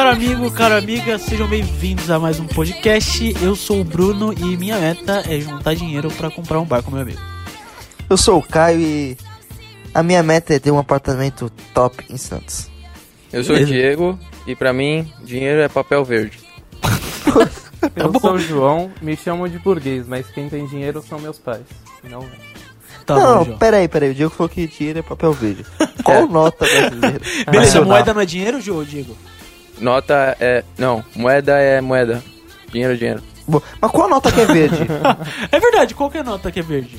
[0.00, 3.34] Caro amigo, caro amiga, sejam bem-vindos a mais um podcast.
[3.44, 6.90] Eu sou o Bruno e minha meta é juntar dinheiro pra comprar um bar com
[6.90, 7.20] meu amigo.
[8.08, 9.18] Eu sou o Caio e
[9.92, 12.70] a minha meta é ter um apartamento top em Santos.
[13.30, 13.74] Eu sou o Beleza.
[13.74, 16.38] Diego e pra mim, dinheiro é papel verde.
[17.94, 18.20] Eu bom.
[18.20, 21.66] sou o João, me chamam de burguês, mas quem tem dinheiro são meus pais.
[22.04, 22.24] Não,
[23.04, 24.12] Tá não, bom, peraí, peraí.
[24.12, 25.66] O Diego falou que dinheiro é papel verde.
[26.02, 27.20] Qual nota brasileira?
[27.50, 29.14] Beleza, moeda não é dinheiro, João, Diego?
[29.80, 30.62] Nota é.
[30.78, 32.22] Não, moeda é moeda.
[32.72, 33.22] Dinheiro é dinheiro.
[33.80, 34.86] Mas qual nota que é verde?
[35.50, 36.96] É verdade, qual que é a nota que é verde?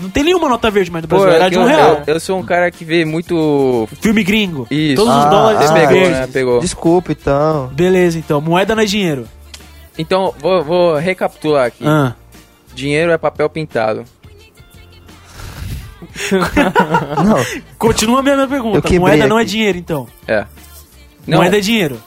[0.00, 2.02] Não tem nenhuma nota verde mais no Brasil, é era que de um real.
[2.06, 3.88] eu, eu sou um cara que vê muito.
[4.00, 4.66] Filme gringo.
[4.70, 4.96] Isso.
[4.96, 6.18] Todos os Ah, dólares ah, são pegou, verdes.
[6.18, 6.26] né?
[6.32, 6.60] Pegou.
[6.60, 7.68] Desculpa, então.
[7.72, 9.26] Beleza, então, moeda não é dinheiro.
[9.96, 11.82] Então, vou, vou recapitular aqui.
[11.86, 12.14] Ah.
[12.74, 14.04] Dinheiro é papel pintado.
[17.24, 17.36] Não,
[17.78, 18.78] Continua a mesma pergunta.
[18.78, 19.50] Eu quebrei Moeda não é aqui.
[19.52, 20.06] dinheiro, então.
[20.28, 20.44] É.
[21.26, 22.02] Não, Moeda é dinheiro.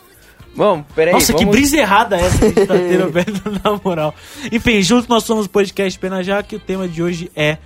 [0.55, 1.13] Vamos, peraí.
[1.13, 1.55] Nossa, que vamos...
[1.55, 4.13] brisa errada essa que a gente tá tendo, velho, na moral.
[4.51, 7.57] Enfim, juntos nós somos o podcast Pena Já, que o tema de hoje é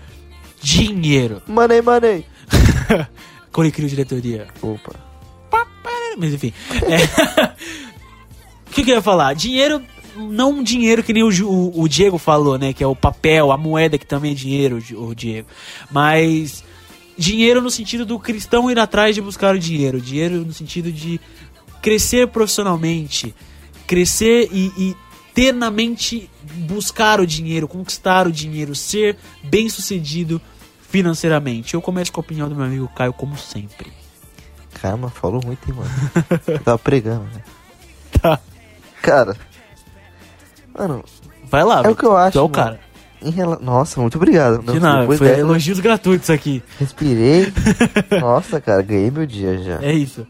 [0.62, 1.42] dinheiro.
[1.48, 2.26] money, money.
[3.52, 4.48] Colicrio Diretoria.
[4.62, 4.94] Opa.
[6.18, 6.54] Mas enfim.
[6.72, 7.54] É...
[8.70, 9.34] o que, que eu ia falar?
[9.34, 9.82] Dinheiro,
[10.16, 12.72] não dinheiro que nem o, o, o Diego falou, né?
[12.74, 15.48] Que é o papel, a moeda que também é dinheiro, o Di- o Diego.
[15.92, 16.64] Mas
[17.18, 20.02] dinheiro no sentido do cristão ir atrás de buscar o dinheiro.
[20.02, 21.20] Dinheiro no sentido de
[21.82, 23.34] crescer profissionalmente.
[23.86, 24.96] Crescer e, e
[25.34, 26.30] ter na mente
[26.68, 30.42] buscar o dinheiro, conquistar o dinheiro, ser bem sucedido
[30.90, 31.74] financeiramente.
[31.74, 33.92] Eu começo com a opinião do meu amigo Caio, como sempre.
[34.74, 35.92] Caramba, falou muito, hein, mano.
[36.48, 37.42] Eu tava pregando, né?
[38.22, 38.40] Tá.
[39.02, 39.36] Cara.
[40.78, 41.04] Mano,
[41.54, 42.36] Vai lá, é o que eu acho.
[42.36, 42.80] É o cara.
[43.30, 43.60] Rela...
[43.62, 44.62] Nossa, muito obrigado.
[44.64, 46.64] De nada, Depois foi dessa, elogios gratuitos aqui.
[46.80, 47.52] Respirei.
[48.20, 49.82] Nossa, cara, ganhei meu dia já.
[49.82, 50.28] É isso.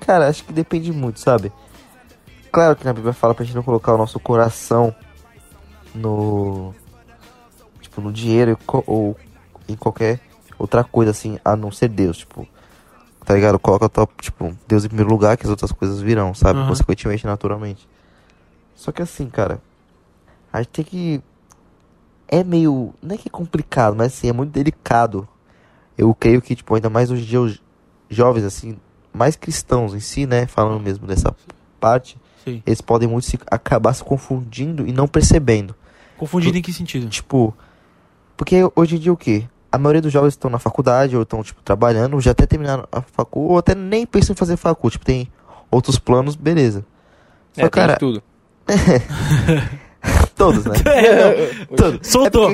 [0.00, 1.52] Cara, acho que depende muito, sabe?
[2.50, 4.94] Claro que na Bíblia fala pra gente não colocar o nosso coração
[5.94, 6.74] no.
[7.80, 9.16] Tipo, no dinheiro ou
[9.68, 10.20] em qualquer
[10.58, 12.46] outra coisa assim, a não ser Deus, tipo.
[13.24, 13.58] Tá ligado?
[13.58, 16.58] Coloca top, tipo, Deus em primeiro lugar, que as outras coisas virão, sabe?
[16.58, 16.68] Aham.
[16.68, 17.88] Consequentemente, naturalmente.
[18.74, 19.60] Só que assim, cara,
[20.52, 21.22] a gente tem que.
[22.28, 22.94] É meio.
[23.02, 25.28] Não é que é complicado, mas assim, é muito delicado.
[25.96, 27.62] Eu creio que, tipo, ainda mais hoje em dia, os
[28.08, 28.76] jovens, assim,
[29.12, 30.46] mais cristãos em si, né?
[30.46, 31.34] Falando mesmo dessa
[31.78, 32.62] parte, Sim.
[32.64, 35.74] eles podem muito se, acabar se confundindo e não percebendo.
[36.16, 37.08] Confundido em que sentido?
[37.08, 37.54] Tipo,
[38.36, 39.44] porque hoje em dia o quê?
[39.70, 43.00] A maioria dos jovens estão na faculdade ou estão, tipo, trabalhando, já até terminaram a
[43.02, 45.28] facu, ou até nem pensam em fazer facu, tipo, tem
[45.70, 46.84] outros planos, beleza.
[47.52, 48.22] Só, É, tem cara, de tudo.
[50.32, 50.74] todos, né?
[50.86, 51.76] É, não.
[51.76, 52.08] Todos.
[52.08, 52.50] Soltou.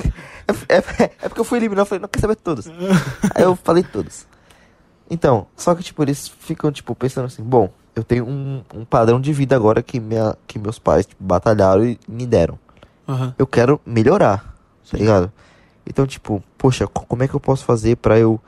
[0.46, 2.66] É porque, é, é- é porque eu fui eliminar, eu falei, não quer saber todos.
[3.34, 4.26] Aí eu falei todos.
[5.10, 9.20] Então, só que, tipo, eles ficam, tipo, pensando assim, bom, eu tenho um, um padrão
[9.20, 12.58] de vida agora que, minha, que meus pais tipo, batalharam e me deram.
[13.08, 13.34] Aham.
[13.38, 14.54] Eu quero melhorar,
[14.90, 15.32] tá ligado?
[15.86, 18.38] Então, tipo, poxa, co- como é que eu posso fazer pra eu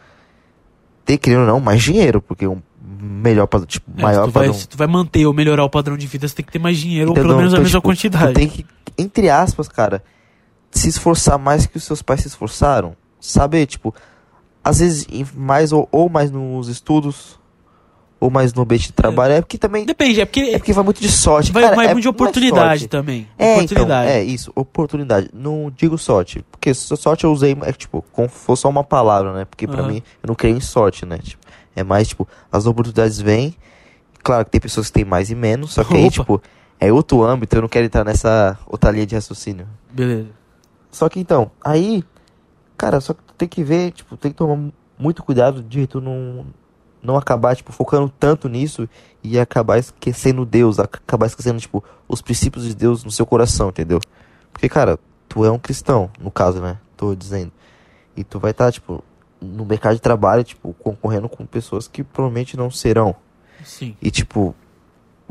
[1.04, 2.20] ter, querendo ou não, mais dinheiro?
[2.20, 2.60] Porque um
[3.02, 4.60] melhor padrão, tipo, É, maior se, tu vai, padrão.
[4.60, 6.76] se tu vai manter ou melhorar o padrão de vida, você tem que ter mais
[6.76, 7.28] dinheiro, ou Entendeu?
[7.30, 8.34] pelo menos a Então, mesma tipo, quantidade.
[8.34, 8.66] Tem que,
[8.98, 10.02] entre aspas, cara,
[10.70, 12.96] se esforçar mais que os seus pais se esforçaram.
[13.20, 13.94] Saber, tipo,
[14.64, 17.38] às vezes mais ou, ou mais nos estudos,
[18.18, 19.32] ou mais no ambiente de trabalho.
[19.34, 19.84] É porque também.
[19.86, 21.52] Depende, é porque É porque vai muito de sorte.
[21.52, 23.26] vai, cara, vai é, muito de é oportunidade também.
[23.38, 24.08] É, oportunidade.
[24.08, 25.30] então, é isso, oportunidade.
[25.32, 28.84] Não digo sorte, porque so- sorte eu usei, é tipo, como se fosse só uma
[28.84, 29.44] palavra, né?
[29.46, 29.88] Porque pra Aham.
[29.92, 31.18] mim, eu não creio em sorte, né?
[31.18, 31.42] Tipo,
[31.74, 33.54] é mais, tipo, as oportunidades vêm,
[34.22, 36.42] claro que tem pessoas que têm mais e menos, só que aí, tipo,
[36.80, 39.66] é outro âmbito, eu não quero entrar nessa outra linha de raciocínio.
[39.92, 40.28] Beleza.
[40.90, 42.02] Só que então, aí,
[42.76, 45.86] cara, só que tu tem que ver, tipo, tem que tomar mu- muito cuidado de
[45.86, 46.46] tu não,
[47.02, 48.88] não acabar, tipo, focando tanto nisso
[49.22, 53.68] e acabar esquecendo Deus, ac- acabar esquecendo, tipo, os princípios de Deus no seu coração,
[53.68, 54.00] entendeu?
[54.52, 54.98] Porque, cara,
[55.28, 56.78] tu é um cristão, no caso, né?
[56.96, 57.52] Tô dizendo.
[58.16, 59.04] E tu vai estar, tipo,
[59.40, 63.14] no mercado de trabalho, tipo, concorrendo com pessoas que provavelmente não serão.
[63.64, 63.96] Sim.
[64.02, 64.54] E, tipo,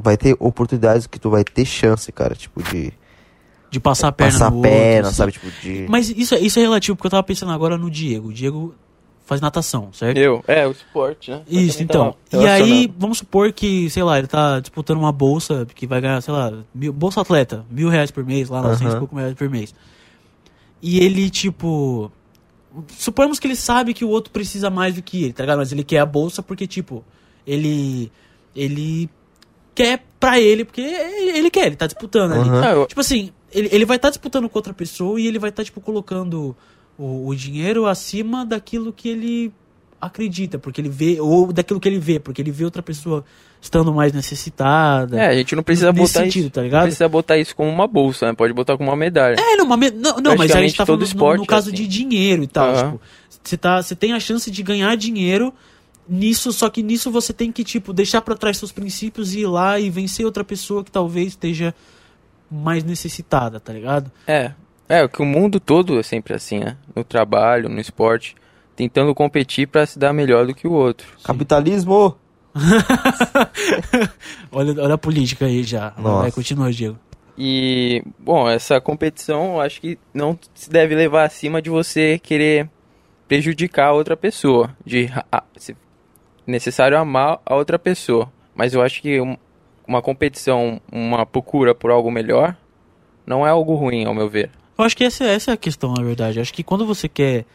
[0.02, 2.92] vai ter oportunidades que tu vai ter chance, cara, tipo, de
[3.72, 5.16] De passar a perna passar a no perna, outro, assim.
[5.18, 5.32] sabe?
[5.34, 5.86] Tipo, de.
[5.90, 8.30] Mas isso, é- isso é relativo, porque eu tava pensando agora no Diego.
[8.30, 8.74] O Diego
[9.26, 10.18] faz natação, certo?
[10.18, 11.44] Eu, é, o esporte, né?
[11.48, 12.16] Isso, Também então.
[12.30, 16.02] tá E aí, vamos supor que, sei lá, ele tá disputando uma bolsa que vai
[16.02, 19.00] ganhar, sei lá, mil, bolsa atleta, mil reais por mês, lá, 900 e Aham.
[19.00, 19.76] pouco reais por mês.
[20.82, 22.12] E ele, tipo.
[22.98, 25.58] Suponhamos que ele sabe que o outro precisa mais do que ele, tá ligado?
[25.58, 27.04] Mas ele quer a bolsa porque, tipo,
[27.46, 28.12] ele.
[28.56, 29.08] Ele
[29.84, 32.50] quer pra ele, porque ele quer, ele tá disputando ali.
[32.66, 35.50] Ah, eu- Tipo assim, ele, ele vai estar disputando com outra pessoa e ele vai
[35.52, 36.54] estar, tipo, colocando
[36.98, 39.54] o, o dinheiro acima daquilo que ele
[40.02, 43.24] acredita, porque ele vê, ou daquilo que ele vê, porque ele vê outra pessoa
[43.62, 45.18] estando mais necessitada.
[45.20, 46.50] É, a gente não precisa botar sentido, isso.
[46.52, 46.84] tá não ligado?
[46.84, 48.34] precisa botar isso como uma bolsa, né?
[48.34, 49.36] Pode botar como uma medalha.
[49.40, 51.76] É, não, mas, não, não, mas a gente tá falando no- no, é caso assim.
[51.78, 52.74] de dinheiro e tal.
[52.76, 53.02] Tipo,
[53.44, 55.54] você tá, você tem a chance de ganhar dinheiro
[56.10, 59.48] nisso, só que nisso você tem que, tipo, deixar pra trás seus princípios e ir
[59.48, 61.74] lá e vencer outra pessoa que talvez esteja
[62.52, 64.12] mais necessitada, tá ligado?
[64.28, 64.52] É.
[64.88, 66.76] É, que o mundo todo é sempre assim, né?
[66.96, 68.36] No trabalho, no esporte,
[68.76, 71.08] tentando competir pra se dar melhor do que o outro.
[71.24, 72.18] Capitalismo!
[74.52, 75.94] olha, olha a política aí já.
[75.98, 76.22] Nossa.
[76.24, 76.98] Vai, continua, Diego.
[77.38, 82.70] E, bom, essa competição eu acho que não se deve levar acima de você querer
[83.28, 84.76] prejudicar a outra pessoa.
[84.86, 85.76] De a- se
[86.50, 88.32] necessário amar a outra pessoa.
[88.56, 89.38] Mas eu acho que um-
[89.88, 92.56] uma competição, uma procura por algo melhor,
[93.26, 94.50] não é algo ruim, ao meu ver.
[94.78, 96.38] Eu acho que essa, essa é a questão, na verdade.
[96.38, 97.46] Eu acho que quando você quer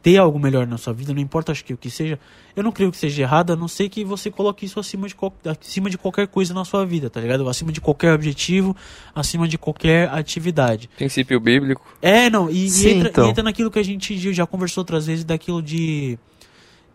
[0.00, 2.20] ter algo melhor na sua vida, não importa acho que o que seja,
[2.54, 5.16] eu não creio que seja errado, a não ser que você coloque isso acima de,
[5.60, 7.48] acima de qualquer coisa na sua vida, tá ligado?
[7.48, 8.76] Acima de qualquer objetivo,
[9.12, 10.88] acima de qualquer atividade.
[10.96, 11.84] Princípio bíblico.
[12.00, 13.26] É, não, e, e Sim, entra, então.
[13.26, 16.16] e entra naquilo que a gente já conversou outras vezes, daquilo de,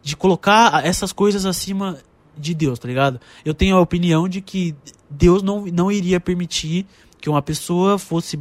[0.03, 1.97] de colocar essas coisas acima
[2.37, 3.19] de Deus, tá ligado?
[3.45, 4.75] Eu tenho a opinião de que
[5.09, 6.85] Deus não, não iria permitir
[7.21, 8.37] que uma pessoa fosse,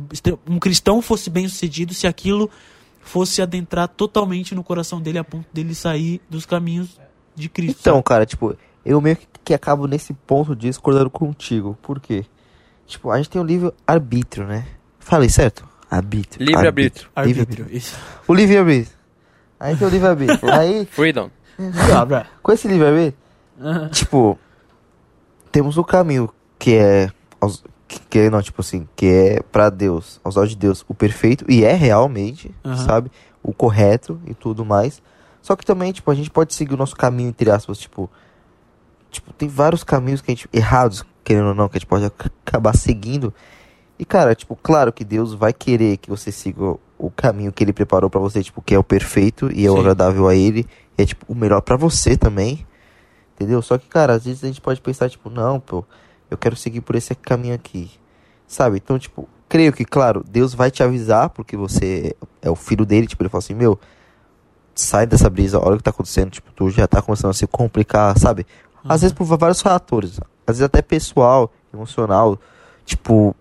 [0.49, 2.51] um cristão fosse bem sucedido se aquilo
[3.01, 6.99] fosse adentrar totalmente no coração dele a ponto dele sair dos caminhos
[7.35, 7.79] de Cristo.
[7.81, 8.05] Então, sabe?
[8.05, 11.79] cara, tipo, eu meio que- que acabo nesse ponto discordando contigo.
[11.83, 12.25] Por quê?
[12.87, 14.67] Tipo, a gente tem o livre arbítrio, né?
[14.99, 15.67] Falei certo?
[15.91, 16.45] Arbítrio.
[16.47, 17.09] Livre-arbítrio.
[17.15, 17.97] Arbítrio, isso.
[18.27, 18.97] O livre arbítrio.
[19.61, 20.39] Aí tem o livre arbítrio.
[20.53, 21.31] Aí, Freedom.
[21.97, 22.27] Abra.
[22.43, 23.15] com esse arbítrio,
[23.61, 23.89] Aham.
[23.91, 24.39] tipo,
[25.51, 26.29] temos o caminho
[26.59, 27.11] que é
[27.41, 30.85] aos- que, que é, não, tipo assim, que é pra Deus, aos olhos de Deus,
[30.89, 32.77] o perfeito e é realmente, Aham.
[32.87, 33.13] sabe,
[33.43, 35.03] o correto e tudo mais.
[35.43, 38.09] Só que também, tipo, a gente pode seguir o nosso caminho entre aspas, tipo,
[39.11, 42.05] tipo, tem vários caminhos que a gente errados, querendo ou não, que a gente pode
[42.07, 43.33] ac- acabar seguindo.
[43.99, 47.73] E cara, tipo, claro que Deus vai querer que você siga o- caminho que ele
[47.73, 50.67] preparou pra você, tipo, que é o perfeito e é o agradável a ele,
[50.97, 52.67] é tipo o melhor pra você também.
[53.35, 53.61] Entendeu?
[53.63, 55.85] Só que, cara, às vezes a gente pode pensar, tipo, não, pô,
[56.31, 57.91] eu quero seguir por esse caminho aqui.
[58.47, 58.77] Sabe?
[58.77, 63.07] Então, tipo, creio que, claro, Deus vai te avisar, porque você é o filho dele,
[63.07, 63.79] tipo, ele fala assim, meu,
[64.75, 67.47] sai dessa brisa, olha o que tá acontecendo, tipo, tu já tá começando a se
[67.47, 68.47] complicar, sabe?
[68.89, 72.39] Às vezes por vários fatores, às vezes até pessoal, emocional,
[72.85, 73.37] tipo,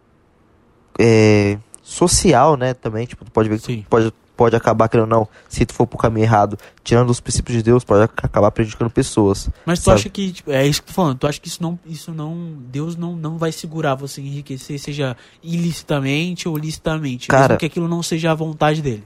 [1.00, 3.82] é, social, né, também, tipo, tu pode ver que Sim.
[3.82, 7.20] tu pode, pode acabar, querendo ou não, se tu for pro caminho errado, tirando os
[7.20, 9.50] princípios de Deus, pode ac- acabar prejudicando pessoas.
[9.66, 10.00] Mas tu sabe?
[10.00, 12.12] acha que, tipo, é isso que eu tô falando, tu acha que isso não, isso
[12.12, 17.66] não, Deus não, não vai segurar você enriquecer, seja ilicitamente ou licitamente, Cara- mesmo que
[17.66, 19.04] aquilo não seja a vontade dele.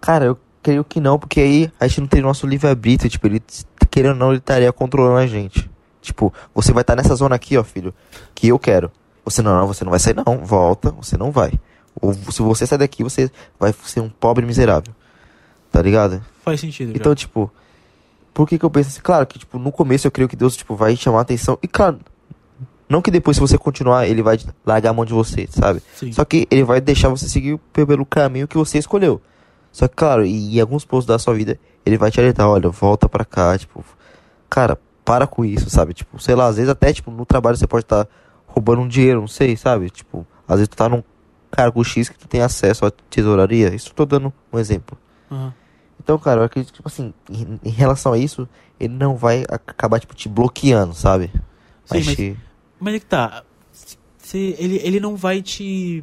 [0.00, 3.42] Cara, eu creio que não, porque aí a gente não tem nosso livre-arbítrio, tipo, ele,
[3.90, 5.70] querendo ou não, ele estaria controlando a gente.
[6.00, 7.94] Tipo, você vai estar nessa zona aqui, ó, filho,
[8.34, 8.90] que eu quero.
[9.24, 11.52] Você não, não, você não vai sair não, volta, você não vai.
[12.00, 14.92] Ou se você sair daqui, você vai ser um pobre miserável.
[15.70, 16.22] Tá ligado?
[16.44, 16.90] Faz sentido.
[16.90, 16.96] já.
[16.96, 17.50] Então, tipo,
[18.34, 19.00] por que que eu penso assim?
[19.02, 21.58] Claro que, tipo, no começo eu creio que Deus, tipo, vai chamar a atenção.
[21.62, 21.98] E, claro,
[22.88, 25.82] não que depois, se você continuar, ele vai largar a mão de você, sabe?
[25.96, 26.12] Sim.
[26.12, 29.20] Só que ele vai deixar você seguir pe- pelo caminho que você escolheu.
[29.70, 32.68] Só que, claro, e em alguns pontos da sua vida, ele vai te alertar, olha,
[32.68, 33.82] volta pra cá, tipo,
[34.50, 35.94] cara, para com isso, sabe?
[35.94, 38.06] Tipo, sei lá, às vezes até, tipo, no trabalho você pode estar
[38.46, 39.88] roubando um dinheiro, não sei, sabe?
[39.88, 41.02] Tipo, às vezes tu tá num
[41.52, 43.74] cargo X que tu tem acesso à tesouraria.
[43.74, 44.98] Isso eu tô dando um exemplo.
[45.30, 45.54] Aham.
[46.02, 48.48] Então, cara, eu acredito que, tipo assim, em, em relação a isso,
[48.80, 51.30] ele não vai ac- acabar, tipo, te bloqueando, sabe?
[51.84, 52.36] Sim, mas- te-
[52.80, 53.44] Mas é que tá.
[54.18, 56.02] Se, ele, ele não vai te.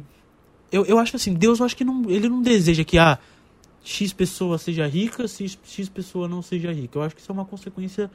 [0.72, 3.18] Eu, eu acho assim, Deus eu acho que não, ele não deseja que a
[3.84, 6.96] X pessoa seja rica, X, X pessoa não seja rica.
[6.98, 8.10] Eu acho que isso é uma consequência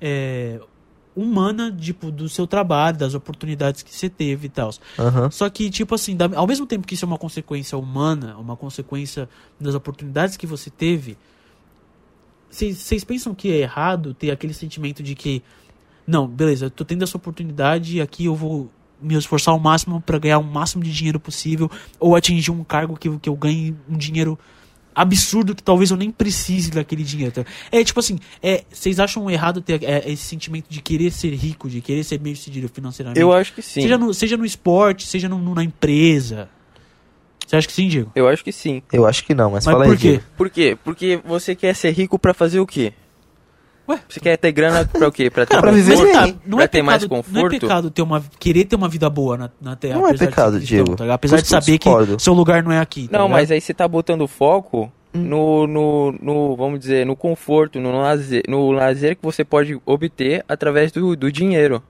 [0.00, 0.60] é,
[1.16, 4.70] humana, tipo, do seu trabalho, das oportunidades que você teve e tal.
[4.98, 5.30] Aham.
[5.30, 9.28] Só que, tipo assim, ao mesmo tempo que isso é uma consequência humana, uma consequência
[9.60, 11.16] das oportunidades que você teve,
[12.50, 15.42] vocês pensam que é errado ter aquele sentimento de que,
[16.06, 20.00] não, beleza, eu tô tendo essa oportunidade e aqui eu vou me esforçar ao máximo
[20.00, 23.76] para ganhar o máximo de dinheiro possível ou atingir um cargo que, que eu ganhe
[23.88, 24.38] um dinheiro
[24.94, 27.32] absurdo que talvez eu nem precise daquele dinheiro.
[27.32, 27.44] tá?
[27.72, 31.68] É tipo assim, é, vocês acham errado ter é, esse sentimento de querer ser rico,
[31.68, 33.20] de querer ser bem sucedido financeiramente?
[33.20, 33.82] Eu acho que sim.
[33.82, 36.48] Seja no, seja no esporte, seja no, no- na empresa.
[37.46, 38.10] Você acha que sim, Diego?
[38.14, 38.82] Eu acho que sim.
[38.92, 40.08] Eu acho que não, mas, Mas fala por aí, quê?
[40.08, 40.24] Diego.
[40.36, 40.78] Por quê?
[40.82, 42.92] Porque você quer ser rico pra fazer o quê?
[43.88, 44.00] Ué?
[44.08, 45.28] Você quer ter grana pra o quê?
[45.30, 46.22] Pra ter Cara, pra mais viver conforto?
[46.24, 46.40] bem.
[46.46, 47.60] não Pra é ter mais pecado, não é conforto?
[47.60, 49.98] pecado ter uma, querer ter uma vida boa na, na Terra.
[49.98, 50.96] Não é de pecado, cristão, Diego.
[50.96, 51.12] tá?
[51.12, 51.88] Apesar de saber que
[52.18, 53.08] seu lugar não é aqui.
[53.08, 53.36] tá Não, ligado?
[53.38, 58.42] mas aí você tá botando foco no, no, no, vamos dizer, no conforto, no lazer,
[58.48, 61.82] no lazer que você pode obter através do, do dinheiro.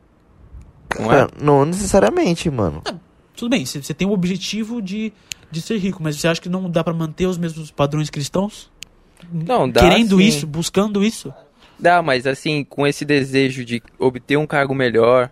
[0.98, 1.26] Não é?
[1.40, 2.82] Não necessariamente, mano.
[3.36, 5.12] Tudo bem, você você tem o objetivo de,
[5.50, 8.70] de ser rico, mas você acha que não dá pra manter os mesmos padrões cristãos?
[9.32, 10.24] Não, dá Querendo sim.
[10.24, 11.32] isso, buscando isso?
[11.78, 15.30] Dá, mas assim, com esse desejo de obter um cargo melhor,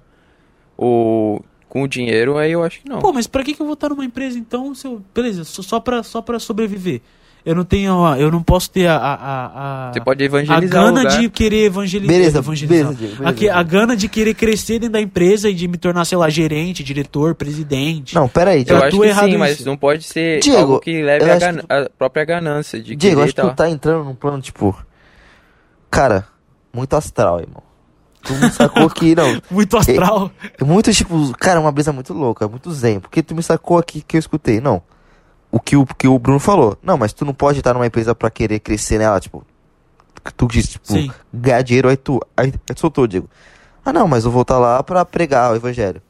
[0.76, 2.98] ou com o dinheiro, aí eu acho que não.
[2.98, 5.80] Pô, mas pra que, que eu vou estar numa empresa então, se eu, beleza, só,
[5.80, 7.00] pra, só pra sobreviver?
[7.44, 10.26] Eu não tenho, a- eu não posso ter a, a, a, a, Você pode a
[10.26, 12.14] evangelizar o gana de querer evangelizar.
[12.16, 12.92] Beleza, evangelizar.
[12.92, 15.76] beleza, beleza, a, que- a gana de querer crescer dentro da empresa e de me
[15.76, 18.14] tornar, sei lá, gerente, diretor, presidente.
[18.14, 19.66] Não, pera aí, Eu Eu acho que errado sim, mas isso.
[19.66, 23.24] não pode ser Diego, algo que leve a, gan- a própria ganância de Diego, querer
[23.24, 24.76] acho que tu tá entrando num plano, tipo.
[25.90, 26.24] Cara,
[26.72, 27.62] muito astral, irmão.
[28.22, 29.42] Tu me sacou aqui, não.
[29.50, 30.30] Muito astral.
[30.60, 33.00] É muito, tipo, cara, uma brisa muito louca, muito zen.
[33.00, 34.60] Porque tu me sacou aqui que eu escutei.
[34.60, 34.80] Não.
[35.50, 36.78] O que o, que o Bruno falou.
[36.80, 39.44] Não, mas tu não pode estar numa empresa pra querer crescer nela, tipo.
[40.36, 41.10] Tu disse, tipo, Sim.
[41.34, 42.20] ganhar dinheiro, aí tu.
[42.36, 43.28] Aí, aí tu soltou, Diego.
[43.84, 46.00] Ah, não, mas eu vou estar lá pra pregar o evangelho.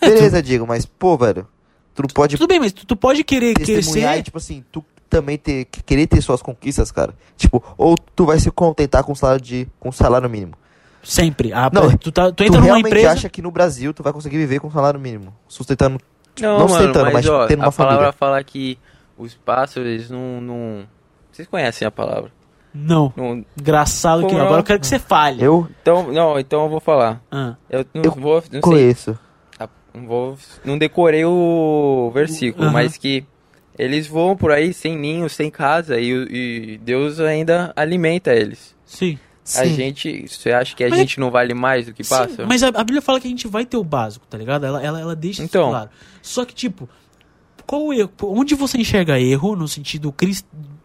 [0.00, 1.46] É, tu- Beleza, Diego, mas, pô, velho.
[1.94, 4.04] Tu não pode Tudo bem, mas tu, tu pode querer crescer.
[4.18, 7.14] e, tipo assim, tu também ter, querer ter suas conquistas, cara.
[7.36, 9.66] Tipo, ou tu vai se contentar com salário de.
[9.80, 10.54] com salário mínimo.
[11.02, 11.52] Sempre.
[11.52, 13.10] Ah, Não, tu, tá, tu Tu entra numa realmente empresa.
[13.12, 15.34] acha que no Brasil tu vai conseguir viver com salário mínimo?
[15.46, 16.00] Sustentando.
[16.40, 18.12] Não, Não mano, sustentando, mas, mas ó, tendo uma a palavra família.
[18.18, 18.78] fala que
[19.18, 20.84] os pássaros, eles não, não...
[21.30, 22.32] Vocês conhecem a palavra?
[22.72, 23.12] Não.
[23.14, 23.44] Não...
[23.60, 24.40] Engraçado que Como não.
[24.40, 24.46] não?
[24.46, 25.42] Agora eu quero que você fale.
[25.44, 27.22] Eu Então, não, então eu vou falar.
[27.30, 28.36] Ah, Eu não Eu vou...
[28.36, 29.18] Não sei, conheço.
[29.60, 30.36] Ah, não vou...
[30.64, 32.72] Não decorei o versículo, Aham.
[32.72, 33.24] mas que
[33.78, 38.74] eles voam por aí sem ninho, sem casa, e, e Deus ainda alimenta eles.
[38.84, 39.18] sim.
[39.46, 39.74] A Sim.
[39.74, 40.26] gente...
[40.26, 42.46] Você acha que a Mas- gente não vale mais do que Sim, passa?
[42.46, 44.64] mas a, a Bíblia fala que a gente vai ter o básico, tá ligado?
[44.64, 45.64] Ela, ela, ela deixa Então.
[45.64, 45.90] isso claro.
[46.22, 46.88] Só que, tipo,
[47.66, 48.10] qual o erro?
[48.22, 50.14] Onde você enxerga erro no sentido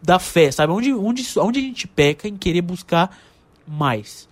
[0.02, 0.74] da fé, sabe?
[0.74, 3.16] Onde, onde, onde a gente peca em querer buscar
[3.66, 4.28] mais?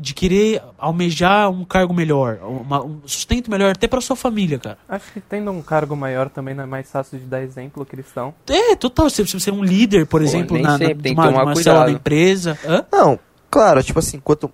[0.00, 4.76] De querer almejar um cargo melhor, uma- um sustento melhor até pra sua família, cara.
[4.88, 8.34] Acho que tendo um cargo maior também não é mais fácil de dar exemplo cristão.
[8.48, 9.08] É, total.
[9.08, 11.84] Se você ser um líder, por exemplo, nem na, na, tem que uma, uma célula
[11.86, 12.58] da empresa.
[12.66, 12.84] Hã?
[12.92, 14.50] Não, claro, tipo assim, quanto.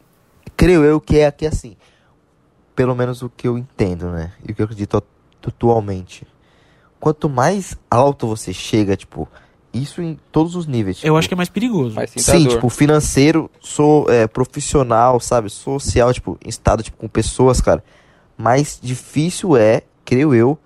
[0.54, 1.76] Creio eu que é aqui assim.
[2.74, 4.32] Pelo menos o que eu entendo, né?
[4.46, 5.08] E o que eu acredito atu-
[5.48, 6.26] atualmente.
[7.00, 9.26] Quanto mais alto você chega, tipo,
[9.72, 10.98] isso em todos os níveis.
[10.98, 11.94] Eu tipo, acho que é mais perigoso.
[11.94, 15.50] Mais Sim, tipo, financeiro, sou é, profissional, sabe?
[15.50, 17.82] Social, tipo, em estado, tipo, com pessoas, cara.
[18.38, 20.58] Mais difícil é, creio eu,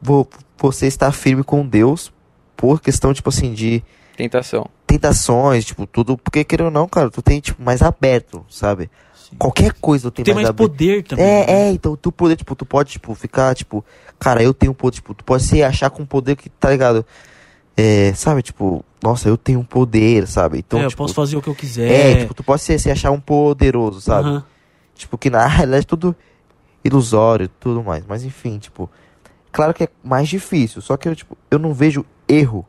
[0.00, 2.12] vo- você estar firme com Deus
[2.56, 3.82] por questão, tipo assim, de
[4.16, 4.66] Tentação.
[4.86, 6.16] tentações, tipo, tudo.
[6.16, 8.88] Porque, querendo ou não, cara, tu tem, tipo, mais aberto, sabe?
[9.14, 9.36] Sim.
[9.36, 10.70] Qualquer coisa tu tem, Tem mais, mais aberto.
[10.70, 11.24] poder também.
[11.24, 11.40] né?
[11.44, 13.84] É, é, então tu poder, tipo, tu pode, tipo, ficar, tipo,
[14.18, 17.04] cara, eu tenho poder, tipo, tu pode se achar com poder que, tá ligado?
[17.76, 20.58] É, sabe, tipo, nossa, eu tenho um poder, sabe?
[20.58, 21.90] Então, É, eu tipo, posso fazer o que eu quiser.
[21.90, 24.28] é, tipo, tu pode se, se achar um poderoso, sabe?
[24.28, 24.44] Aham.
[24.94, 26.14] Tipo, que na realidade é tudo
[26.84, 28.04] ilusório tudo mais.
[28.06, 28.88] Mas enfim, tipo,
[29.50, 30.80] claro que é mais difícil.
[30.82, 32.64] Só que eu, tipo, eu não vejo erro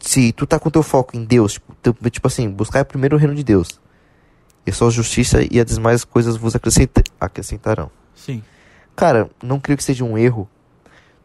[0.00, 1.54] se tu tá com teu foco em Deus.
[1.54, 3.80] Tipo, tu- tipo assim, buscar primeiro o reino de Deus.
[4.66, 7.90] E a sua justiça e as demais coisas vos acrescenta- acrescentarão.
[8.14, 8.42] Sim.
[8.96, 10.48] Cara, não creio que seja um erro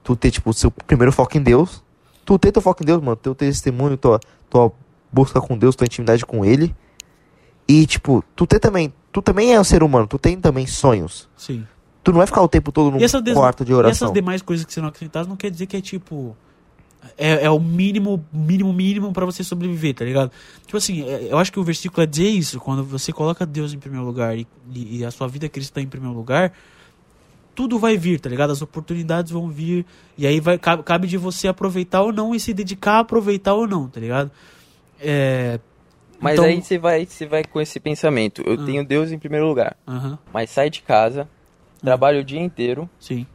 [0.04, 1.84] tu ter, tipo, o seu primeiro foco em Deus.
[2.28, 3.16] Tu ter teu foco em Deus, mano.
[3.16, 4.20] Teu testemunho, tua,
[4.50, 4.70] tua
[5.10, 6.76] busca com Deus, tua intimidade com Ele.
[7.66, 8.94] E, tipo, tu ter também.
[9.14, 11.30] Tu também é um ser humano, tu tem também sonhos.
[11.38, 11.66] Sim.
[12.04, 14.08] Tu não vai ficar o tempo todo num E des- quarto de E oração.
[14.08, 16.36] essas demais coisas que serão acrescentadas não quer dizer que é tipo.
[17.18, 20.30] É, é o mínimo, mínimo, mínimo pra você sobreviver, tá ligado?
[20.66, 22.60] Tipo assim, é- eu acho que o versículo é dizer isso.
[22.60, 25.88] Quando você coloca Deus em primeiro lugar e, e- e a sua vida cristã em
[25.88, 26.52] primeiro lugar,
[27.58, 28.52] tudo vai vir, tá ligado?
[28.52, 29.84] As oportunidades vão vir.
[30.16, 33.56] E aí vai, cabe, cabe de você aproveitar ou não e se dedicar a aproveitar
[33.56, 34.30] ou não, tá ligado?
[35.02, 35.60] É.
[36.20, 38.44] Mas então- aí você vai, você vai com esse pensamento.
[38.46, 38.64] Eu Ah.
[38.64, 39.76] tenho Deus em primeiro lugar.
[40.32, 41.28] Mas sai de casa,
[41.82, 43.26] trabalha o dia inteiro, sim.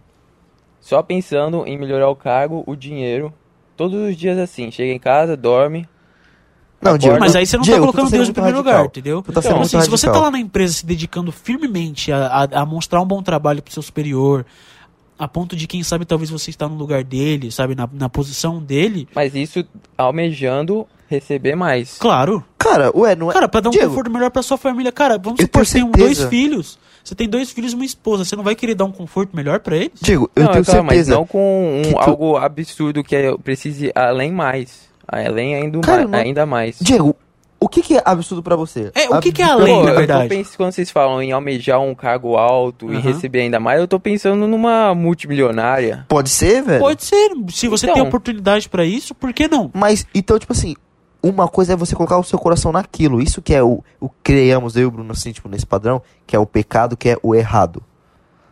[0.81, 3.35] só pensando em melhorar o cargo, o dinheiro.
[3.77, 4.71] Todos os dias assim.
[4.71, 5.89] Chega em casa, dorme.
[6.83, 8.79] Não, Diego, Mas aí você não Diego, tá colocando sendo Deus em primeiro radical.
[8.81, 9.23] lugar, entendeu?
[9.23, 12.67] Tá Então, assim, se você tá lá na empresa se dedicando firmemente a, a, a
[12.67, 14.45] mostrar um bom trabalho pro seu superior,
[15.19, 18.59] a ponto de, quem sabe, talvez você está no lugar dele, sabe, na, na posição
[18.61, 19.65] dele, Mas isso
[19.97, 21.97] almejando receber mais.
[21.99, 22.43] claro.
[22.59, 23.35] Cara, ué, não é.
[23.35, 24.93] Cara, pra dar um Diego, conforto melhor pra sua família.
[24.93, 26.79] Cara, vamos Eu supor que tem dois filhos.
[27.03, 28.25] Você tem dois filhos e uma esposa.
[28.25, 29.91] Você não vai querer dar um conforto melhor pra eles?
[30.01, 31.15] Diego, eu não, tenho é claro, mas certeza.
[31.17, 34.89] não com um, tu- algo absurdo que é, precise além mais.
[35.07, 36.77] Além ainda, Cara, mais, não- ainda mais.
[36.81, 37.15] Diego,
[37.61, 38.91] o que, que é absurdo pra você?
[38.95, 40.29] É, o que que é além, Pô, na eu verdade?
[40.29, 43.01] tô pensando, quando vocês falam em almejar um cargo alto e Aham.
[43.01, 46.05] receber ainda mais, eu tô pensando numa multimilionária.
[46.09, 46.81] Pode ser, velho?
[46.81, 47.31] Pode ser.
[47.51, 47.95] Se você Então.
[47.95, 49.71] tem oportunidade pra isso, por que não?
[49.75, 50.75] Mas, então, tipo assim,
[51.23, 53.21] uma coisa é você colocar o seu coração naquilo.
[53.23, 56.35] Isso que é o, o criamos eu e o Bruno, assim, tipo, nesse padrão, que
[56.35, 57.83] é o pecado, que é o errado.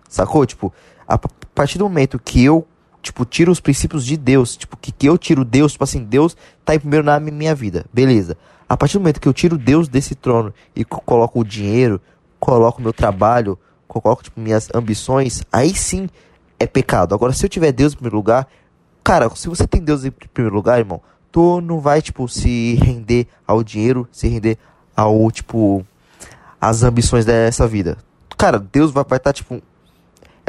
[0.08, 0.44] Sacou?
[0.46, 0.72] Tipo,
[1.06, 1.18] a
[1.54, 2.64] partir do momento que eu,
[3.02, 6.36] tipo, tiro os princípios de Deus, tipo, que, que eu tiro Deus, tipo assim, Deus
[6.64, 7.84] tá em primeiro na mi- minha vida.
[7.92, 8.36] Beleza.
[8.68, 12.00] A partir do momento que eu tiro Deus desse trono e co- coloco o dinheiro,
[12.38, 16.08] coloco meu trabalho, coloco, tipo, minhas ambições, aí sim
[16.58, 17.14] é pecado.
[17.14, 18.46] Agora, se eu tiver Deus em primeiro lugar,
[19.02, 21.00] cara, se você tem Deus em primeiro lugar, irmão,
[21.32, 24.56] tu não vai, tipo, se render ao dinheiro, se render
[24.96, 25.84] ao, tipo,
[26.60, 27.96] às ambições dessa vida.
[28.36, 29.60] Cara, Deus vai estar, tipo,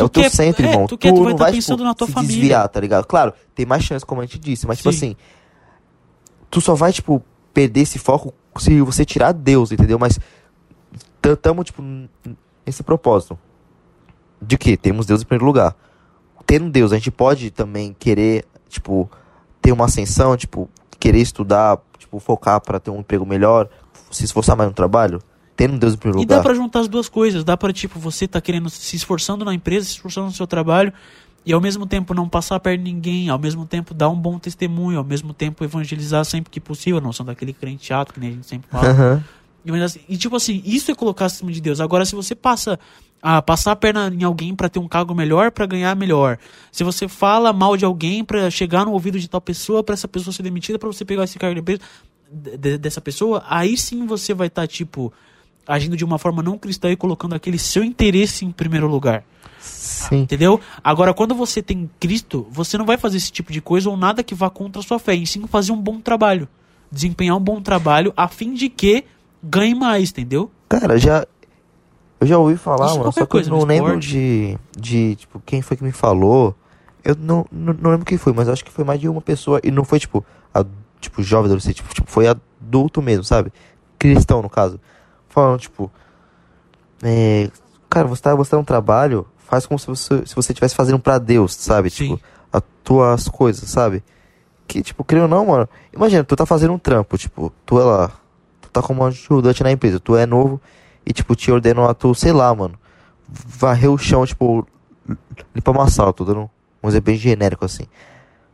[0.02, 0.86] é Tu o teu quer- centro, é, irmão.
[0.88, 2.36] tu Tu, quer- tu vai não tá vai, pensando tipo, na tua se família.
[2.38, 3.06] desviar, tá ligado?
[3.06, 4.98] Claro, tem mais chance, como a gente disse, mas, tipo Sim.
[4.98, 5.16] assim,
[6.50, 9.98] tu só vai, tipo, perder esse foco se você tirar Deus, entendeu?
[10.00, 10.20] Mas
[11.42, 11.82] tamo, tipo,
[12.66, 13.38] nesse propósito.
[14.42, 14.76] De que?
[14.76, 15.76] Temos Deus em primeiro lugar.
[16.46, 19.10] Tendo Deus, a gente pode também querer, tipo,
[19.62, 20.68] ter uma ascensão, tipo,
[21.00, 23.70] querer estudar, tipo, focar pra ter um emprego melhor,
[24.10, 25.22] se esforçar mais no trabalho.
[25.68, 26.38] Tendo Deus em primeiro E lugar.
[26.38, 27.44] dá pra juntar as duas coisas.
[27.44, 30.92] Dá pra, tipo, você tá querendo se esforçando na empresa, se esforçando no seu trabalho,
[31.46, 34.38] e ao mesmo tempo não passar perto de ninguém, ao mesmo tempo dar um bom
[34.40, 38.30] testemunho, ao mesmo tempo evangelizar sempre que possível, não sendo aquele crente chato que nem
[38.30, 38.90] a gente sempre fala.
[38.90, 39.24] Aham.
[39.64, 41.80] E, assim, e, tipo assim, isso é colocar acima de Deus.
[41.80, 42.80] Agora, se você passa
[43.22, 46.40] a passar a perna em alguém pra ter um cargo melhor, pra ganhar melhor.
[46.72, 50.08] Se você fala mal de alguém pra chegar no ouvido de tal pessoa, pra essa
[50.08, 51.82] pessoa ser demitida, pra você pegar esse cargo de empresa
[52.32, 55.14] de- de- dessa pessoa, aí sim você vai estar, tipo,
[55.68, 59.24] agindo de uma forma não cristã e colocando aquele seu interesse em primeiro lugar.
[59.60, 60.22] Sim.
[60.22, 60.60] Entendeu?
[60.84, 64.24] Agora, quando você tem Cristo, você não vai fazer esse tipo de coisa ou nada
[64.24, 66.48] que vá contra a sua fé, e sim fazer um bom trabalho.
[66.92, 69.06] Desempenhar um bom trabalho a fim de que
[69.42, 70.52] ganhe mais, entendeu?
[70.68, 71.26] Cara, já.
[72.20, 74.10] Eu já ouvi falar, Isso mano, qualquer só que coisa eu não lembro esporte.
[74.10, 76.56] de, de, tipo, quem foi que me falou.
[77.04, 79.60] Eu não, não, não lembro quem foi, mas acho que foi mais de uma pessoa.
[79.64, 80.64] E não foi, tipo, a,
[81.00, 83.52] tipo jovem adolescente, tipo, tipo, foi adulto mesmo, sabe?
[83.98, 84.80] Cristão, no caso.
[85.32, 85.90] Falando, tipo.
[87.02, 87.50] É,
[87.90, 91.18] cara, você tá gostando um trabalho, faz como se você se você estivesse fazendo pra
[91.18, 91.90] Deus, sabe?
[91.90, 92.16] Sim.
[92.16, 94.04] Tipo, as tuas coisas, sabe?
[94.68, 95.70] Que, tipo, creio ou não, mano.
[95.94, 98.12] Imagina, tu tá fazendo um trampo, tipo, tu é lá.
[98.62, 100.62] Tu tá como ajudante na empresa, tu é novo
[101.06, 102.78] e, tipo, te ordenam a tu, sei lá, mano.
[103.28, 104.68] Varrer o chão, tipo,
[105.56, 106.50] limpar uma sala, tô dando
[106.84, 107.86] um exemplo bem genérico assim.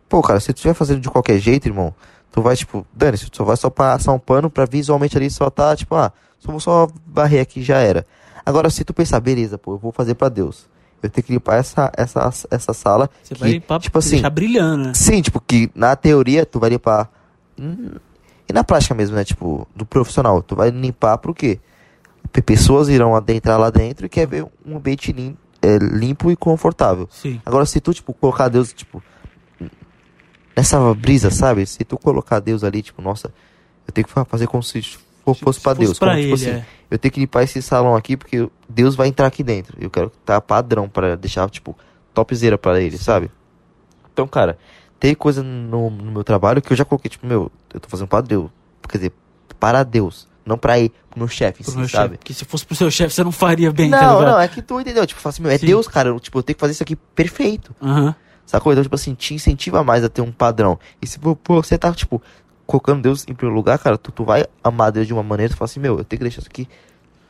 [0.08, 1.94] Pô, cara, se tu estiver fazendo de qualquer jeito, irmão,
[2.32, 5.50] tu vai, tipo, dane-se, tu só vai só passar um pano pra visualmente ali só
[5.50, 8.06] tá, tipo, ah, só vou só varrer aqui e já era.
[8.46, 10.68] Agora, se tu pensar, beleza, pô, eu vou fazer pra Deus.
[11.04, 13.10] Eu tenho que limpar essa, essa, essa sala.
[13.22, 14.94] Você que, vai limpar, tipo assim, deixar brilhando, né?
[14.96, 17.10] Sim, tipo, que na teoria tu vai limpar.
[17.60, 17.92] Hum,
[18.50, 19.24] E na prática mesmo, né?
[19.24, 20.42] Tipo, do profissional.
[20.42, 21.60] Tu vai limpar pro quê?
[22.32, 26.36] Pe- Pessoas irão adentrar lá dentro e quer ver um ambiente lim, é, limpo e
[26.36, 27.08] confortável.
[27.12, 27.40] Sim.
[27.46, 29.04] Agora, se tu, tipo, colocar Deus, tipo,
[30.56, 31.66] nessa brisa, sabe?
[31.66, 33.32] Se tu colocar Deus ali, tipo, nossa,
[33.88, 34.98] eu tenho que fa- fazer como Se-
[35.34, 36.00] fosse fosse Deus.
[36.00, 36.66] pra como, tipo ele, assim, é.
[36.92, 39.78] eu tenho que limpar esse salão aqui porque Deus vai entrar aqui dentro.
[39.80, 41.76] Eu quero que tá padrão pra deixar, tipo,
[42.14, 43.30] topzera pra ele, sabe?
[44.12, 44.58] Então, cara,
[45.00, 48.08] tem coisa no, no meu trabalho que eu já coloquei, tipo, meu, eu tô fazendo
[48.08, 48.50] pra Deus.
[48.90, 49.14] Quer dizer,
[49.60, 50.28] para Deus.
[50.46, 51.88] Não pra ir pro meu chefe, si, sabe?
[51.90, 52.18] chefe.
[52.24, 54.32] Que se fosse pro seu chefe, você não faria bem, tá Não, ligado?
[54.32, 55.06] não, é que tu entendeu.
[55.06, 55.66] Tipo, fala assim, meu, é Sim.
[55.66, 56.08] Deus, cara.
[56.10, 57.76] Eu, tipo, eu tenho que fazer isso aqui perfeito.
[57.82, 58.16] Aham.
[58.46, 58.72] Sacou?
[58.72, 60.80] Então, tipo assim, te incentiva mais a ter um padrão.
[61.02, 62.22] E se pô, você tá, tipo,
[62.68, 65.58] colocando Deus em primeiro lugar, cara, tu, tu vai amar Deus de uma maneira, tu
[65.58, 66.68] fala assim, meu, eu tenho que deixar isso aqui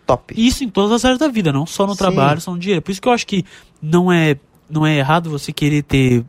[0.06, 0.34] top.
[0.36, 2.00] Isso em todas as áreas da vida, não só no Sim.
[2.00, 2.82] trabalho, só no dinheiro.
[2.82, 3.46] Por isso que eu acho que
[3.82, 4.38] não é,
[4.70, 6.26] não é errado você querer ter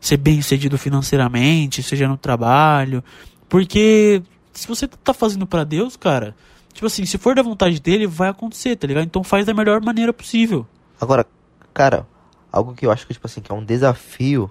[0.00, 3.02] ser bem sucedido financeiramente, seja no trabalho.
[3.48, 6.34] Porque se você tá fazendo pra Deus, cara,
[6.72, 9.04] tipo assim, se for da vontade dele, vai acontecer, tá ligado?
[9.04, 10.66] Então faz da melhor maneira possível.
[11.00, 11.26] Agora,
[11.74, 12.06] cara,
[12.50, 14.50] algo que eu acho que, tipo assim, que é um desafio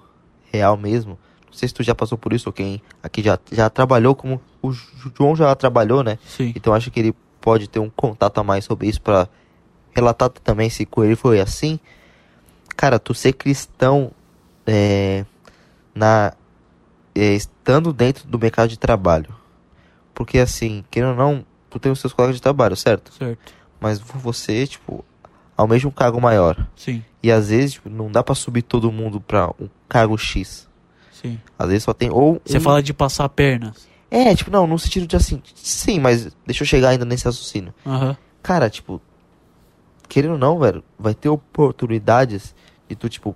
[0.52, 1.18] real mesmo.
[1.56, 4.38] Não sei se tu já passou por isso ou quem aqui já, já trabalhou como.
[4.60, 6.18] O João já trabalhou, né?
[6.26, 6.52] Sim.
[6.54, 9.26] Então acho que ele pode ter um contato a mais sobre isso pra
[9.94, 11.80] relatar também se com ele foi assim.
[12.76, 14.12] Cara, tu ser cristão
[14.66, 15.24] é,
[15.94, 16.34] na
[17.14, 19.34] é, estando dentro do mercado de trabalho.
[20.12, 23.14] Porque assim, querendo ou não, tu tem os seus colegas de trabalho, certo?
[23.14, 23.54] Certo.
[23.80, 25.02] Mas você, tipo,
[25.56, 26.66] almeja um cargo maior.
[26.76, 27.02] Sim.
[27.22, 30.68] E às vezes, tipo, não dá pra subir todo mundo pra um cargo X.
[31.20, 31.38] Sim.
[31.58, 33.86] Às vezes só tem ou Você um- fala de passar pernas.
[34.10, 37.74] É, tipo, não, no sentido de assim, sim, mas deixa eu chegar ainda nesse raciocínio.
[37.84, 38.16] Aham.
[38.42, 39.00] Cara, tipo,
[40.08, 42.54] querendo ou não, velho, vai ter oportunidades
[42.88, 43.34] de tu, tipo,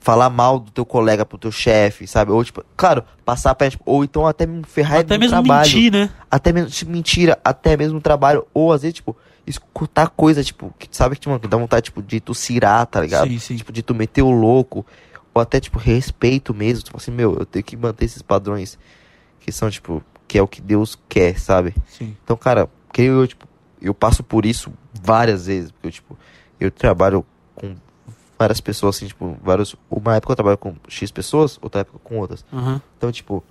[0.00, 2.30] falar mal do teu colega pro teu chefe, sabe?
[2.30, 5.68] Ou, tipo, claro, passar a perna, tipo, ou então até me ferrar Até mesmo trabalho.
[5.68, 6.10] mentir, né?
[6.30, 8.46] Até mesmo tipo, mentira, até mesmo trabalho.
[8.54, 11.84] Ou às vezes, tipo, escutar coisa, tipo, que tu sabe que, mano, que dá vontade,
[11.84, 13.28] tipo, de tu cirar, tá ligado?
[13.28, 13.56] Sim, sim.
[13.56, 14.86] Tipo, de tu meter o louco.
[15.36, 16.82] Ou até, tipo, respeito mesmo.
[16.82, 18.78] Tipo assim, meu, eu tenho que manter esses padrões
[19.38, 21.74] que são, tipo, que é o que Deus quer, sabe?
[21.86, 22.16] Sim.
[22.24, 23.46] Então, cara, que eu, tipo,
[23.78, 26.18] eu passo por isso várias vezes, porque eu, tipo,
[26.58, 27.22] eu trabalho
[27.54, 27.76] com
[28.38, 29.76] várias pessoas, assim, tipo, vários...
[29.90, 32.42] Uma época eu trabalho com X pessoas, outra época com outras.
[32.50, 32.80] Aham.
[32.96, 33.44] Então, tipo,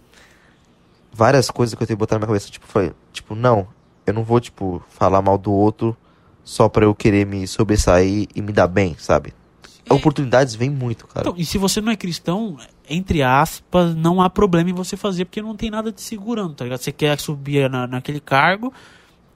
[1.13, 3.67] várias coisas que eu tenho que botar na minha cabeça, tipo, foi, tipo, não,
[4.07, 5.95] eu não vou, tipo, falar mal do outro
[6.43, 9.35] só pra eu querer me sobressair e me dar bem, sabe?
[9.89, 11.27] Oportunidades vêm muito, cara.
[11.27, 12.57] Então, e se você não é cristão,
[12.89, 16.63] entre aspas, não há problema em você fazer, porque não tem nada te segurando, tá
[16.63, 16.79] ligado?
[16.79, 18.73] Você quer subir na, naquele cargo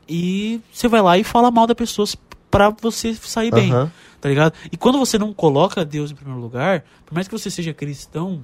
[0.08, 2.08] e você vai lá e fala mal da pessoa
[2.50, 3.92] pra você sair bem, Aham.
[4.20, 4.54] tá ligado?
[4.72, 8.44] E quando você não coloca Deus em primeiro lugar, por mais que você seja cristão,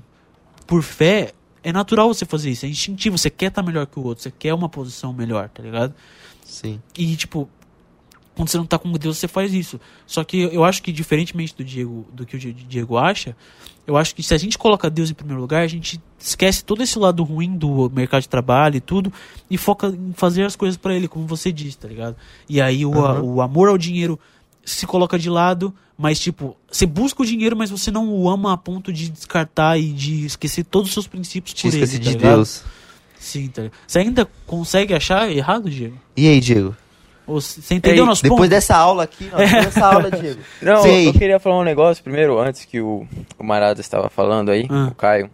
[0.67, 4.03] por fé, é natural você fazer isso, é instintivo, você quer estar melhor que o
[4.03, 5.93] outro, você quer uma posição melhor, tá ligado?
[6.45, 6.79] Sim.
[6.95, 7.49] E, tipo,
[8.35, 9.79] quando você não tá com Deus, você faz isso.
[10.05, 13.35] Só que eu acho que, diferentemente do Diego, do que o Di- Diego acha,
[13.87, 16.83] eu acho que se a gente coloca Deus em primeiro lugar, a gente esquece todo
[16.83, 19.11] esse lado ruim do mercado de trabalho e tudo,
[19.49, 22.15] e foca em fazer as coisas pra ele, como você disse, tá ligado?
[22.49, 23.21] E aí o, Aham.
[23.21, 24.19] o amor ao dinheiro
[24.63, 28.51] se coloca de lado, mas, tipo, você busca o dinheiro, mas você não o ama
[28.51, 31.97] a ponto de descartar e de esquecer todos os seus princípios Te por ele, tá
[31.97, 32.35] de ligado?
[32.35, 32.63] Deus.
[33.17, 33.77] Sim, tá ligado?
[33.87, 35.97] Você ainda consegue achar errado, Diego?
[36.17, 36.75] E aí, Diego?
[37.27, 38.49] Você entendeu Ei, nosso Depois ponto?
[38.49, 40.39] dessa aula aqui, ó, depois dessa aula, Diego.
[40.61, 41.07] Não, Sei.
[41.07, 43.07] eu queria falar um negócio primeiro, antes que o,
[43.39, 44.89] o Marada estava falando aí, Ah.
[44.91, 45.29] o Caio,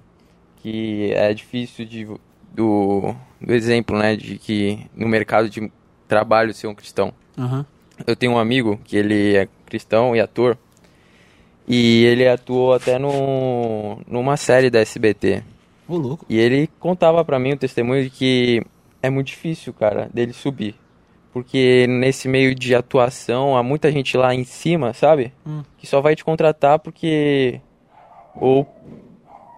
[0.61, 2.07] que é difícil de,
[2.53, 5.71] do, do exemplo, né, de que no mercado de
[6.07, 7.13] trabalho ser um cristão.
[7.37, 7.65] Aham.
[8.07, 10.57] Eu tenho um amigo que ele é cristão e ator,
[11.67, 15.43] e ele atuou até no, numa série da SBT.
[15.87, 16.25] Ô, louco.
[16.29, 18.63] E ele contava pra mim o testemunho de que
[19.01, 20.75] é muito difícil, cara, dele subir.
[21.33, 25.31] Porque nesse meio de atuação há muita gente lá em cima, sabe?
[25.47, 25.63] Hum.
[25.77, 27.61] Que só vai te contratar porque.
[28.35, 28.65] Ou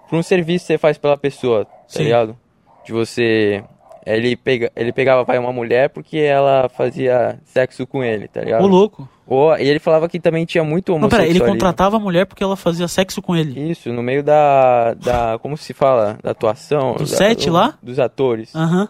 [0.10, 2.04] por um serviço que você faz pela pessoa, tá Sim.
[2.04, 2.38] ligado?
[2.86, 3.64] De você.
[4.06, 8.64] Ele, pega, ele pegava vai, uma mulher porque ela fazia sexo com ele, tá ligado?
[8.66, 9.08] Ô, louco.
[9.26, 11.26] Ou, e ele falava que também tinha muito Não, homossexual.
[11.26, 13.72] pera, ele contratava a mulher porque ela fazia sexo com ele.
[13.72, 14.94] Isso, no meio da.
[14.96, 16.18] da como se fala?
[16.22, 16.94] Da atuação.
[16.96, 17.78] Do da- set do- lá?
[17.82, 18.54] Dos atores.
[18.54, 18.90] Aham,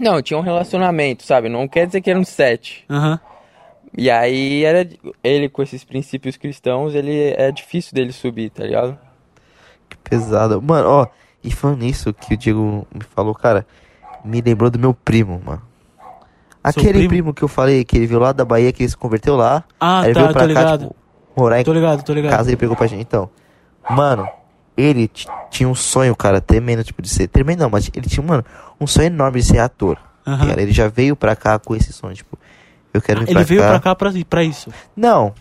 [0.00, 1.48] Não, tinha um relacionamento, sabe?
[1.48, 2.84] Não quer dizer que era um set.
[2.88, 3.18] aham.
[3.98, 4.86] E aí era
[5.24, 8.98] ele com esses princípios cristãos, ele é difícil dele subir, tá ligado?
[9.88, 10.60] Que pesado.
[10.60, 11.06] Mano, ó,
[11.42, 13.66] e falando nisso que o Diego me falou, cara,
[14.22, 15.62] me lembrou do meu primo, mano.
[16.62, 17.08] Aquele primo?
[17.08, 17.34] primo?
[17.34, 19.64] que eu falei, que ele veio lá da Bahia, que ele se converteu lá.
[19.80, 20.80] Ah, aí ele tá, veio tô pra cá, ligado.
[20.82, 20.96] tipo,
[21.36, 22.32] morar em Tô ligado, tô ligado.
[22.32, 23.00] casa e pegou pra gente.
[23.00, 23.30] Então,
[23.88, 24.28] mano,
[24.76, 25.10] ele
[25.50, 27.28] tinha um sonho, cara, tremendo, tipo, de ser.
[27.28, 28.44] Tremendo não, mas ele tinha, mano,
[28.80, 29.98] um sonho enorme de ser ator.
[30.26, 30.48] Aham.
[30.48, 32.38] Cara, ele já veio pra cá com esse sonho, tipo,
[32.92, 33.68] eu quero vir Ele pra veio cá.
[33.68, 34.70] pra cá pra, pra isso.
[34.96, 35.32] Não,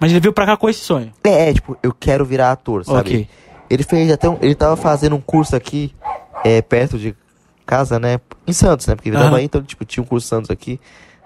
[0.00, 1.12] Mas ele veio pra cá com esse sonho.
[1.22, 2.98] é, é, tipo, eu quero virar ator, sabe?
[2.98, 3.28] Ok.
[3.70, 5.94] Ele fez até um, ele tava fazendo um curso aqui,
[6.44, 7.14] é, perto de
[7.64, 8.20] casa, né?
[8.46, 8.94] Em Santos, né?
[8.94, 9.24] Porque ele Aham.
[9.26, 10.78] tava aí, então, tipo, tinha um curso Santos aqui.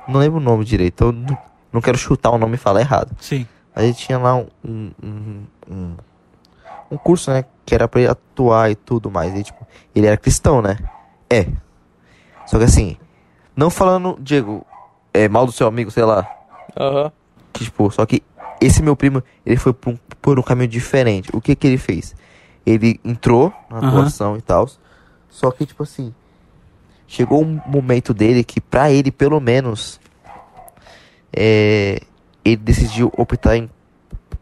[0.06, 1.36] Não lembro o nome direito, então não,
[1.72, 3.10] não quero chutar o nome e falar errado.
[3.20, 3.46] Sim.
[3.74, 5.92] Aí ele tinha lá um, um, um, um,
[6.90, 7.44] um curso, né?
[7.64, 9.34] Que era pra ele atuar e tudo mais.
[9.34, 10.78] E, tipo, ele era cristão, né?
[11.30, 11.46] É.
[12.46, 12.96] Só que assim,
[13.54, 14.64] não falando, Diego,
[15.12, 16.26] é mal do seu amigo, sei lá.
[16.78, 17.12] Aham.
[17.52, 18.22] Que, tipo, só que
[18.60, 21.30] esse meu primo, ele foi por um, por um caminho diferente.
[21.32, 22.14] O que que ele fez?
[22.64, 24.68] Ele entrou na atuação e tal.
[25.28, 26.14] Só que, tipo assim,
[27.06, 30.00] chegou um momento dele que, pra ele, pelo menos,
[31.34, 32.00] é,
[32.44, 33.70] ele decidiu optar em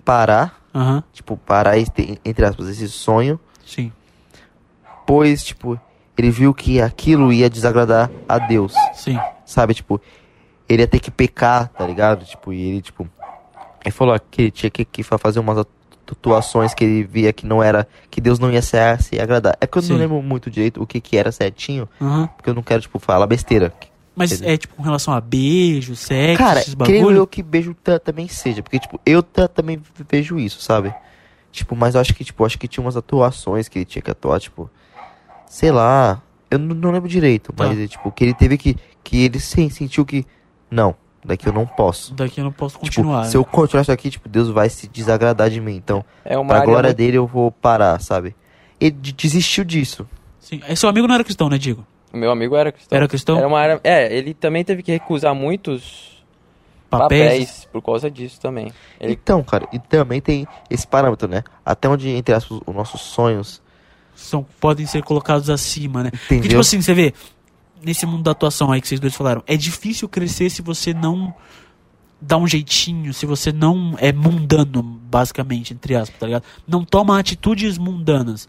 [0.05, 1.03] parar, Aham.
[1.13, 3.91] tipo, parar, esse- entre aspas, esse sonho, Sim.
[5.07, 5.81] pois, tipo,
[6.19, 9.19] ele viu que aquilo ia desagradar a Deus, Sim.
[9.45, 9.75] sabe?
[9.75, 10.01] Tipo,
[10.69, 12.25] ele ia ter que pecar, tá ligado?
[12.25, 13.09] Tipo, e ele, tipo,
[13.85, 15.65] ele falou que ele tinha que, que fa- fazer umas
[16.11, 19.57] atuações que ele via que não era, que Deus não ia se, se agradar.
[19.61, 19.93] É que eu Sim.
[19.93, 22.27] não lembro muito direito o que que era certinho, Aham.
[22.37, 23.73] porque eu não quero, tipo, falar besteira.
[24.17, 24.55] Mas Entendeu?
[24.55, 27.19] é tipo com relação a beijo, sexo, Cara, esses creio bagulho?
[27.19, 29.79] eu que beijo ta- também seja, porque, tipo, eu ta- também
[30.11, 30.95] vejo isso, sabe?
[31.53, 34.11] Tipo, mas eu acho que, tipo, acho que tinha umas atuações que ele tinha que
[34.11, 34.71] atuar, tipo,
[35.47, 37.67] sei lá, eu não, lembro direito, Tá.
[37.69, 40.25] mas, é, tipo, que ele teve que, que ele sim, sentiu que,
[40.71, 42.15] não, daqui eu não posso.
[42.15, 43.25] Daqui eu não posso Tipo, continuar.
[43.25, 46.55] se eu continuar isso aqui, tipo, Deus vai se desagradar de mim, então, É uma
[46.55, 48.35] pra glória muito- dele eu vou parar, sabe?
[48.81, 50.07] Ele de- desistiu disso.
[50.41, 50.61] Sim.
[50.67, 51.87] Aí seu amigo não era cristão, né, Diego?
[52.13, 52.97] Meu amigo era cristão.
[52.97, 53.39] Era cristão?
[53.39, 53.81] Era uma área...
[53.85, 56.17] É, ele também teve que recusar muitos
[56.89, 57.23] Papéis.
[57.23, 58.73] papéis, por causa disso também.
[59.01, 59.13] Ele...
[59.13, 61.43] Então, cara, e também tem esse parâmetro, né?
[61.65, 63.61] Até onde, entre aspas, os nossos sonhos,
[64.15, 66.11] São, podem ser colocados acima, né?
[66.11, 66.49] Porque, entendeu?
[66.49, 67.13] tipo assim, você vê,
[67.83, 71.35] nesse mundo da atuação aí que vocês dois falaram, é difícil crescer se você não
[72.21, 76.45] dá um jeitinho, se você não é mundano, basicamente, entre aspas, tá ligado?
[76.67, 78.49] Não toma atitudes mundanas.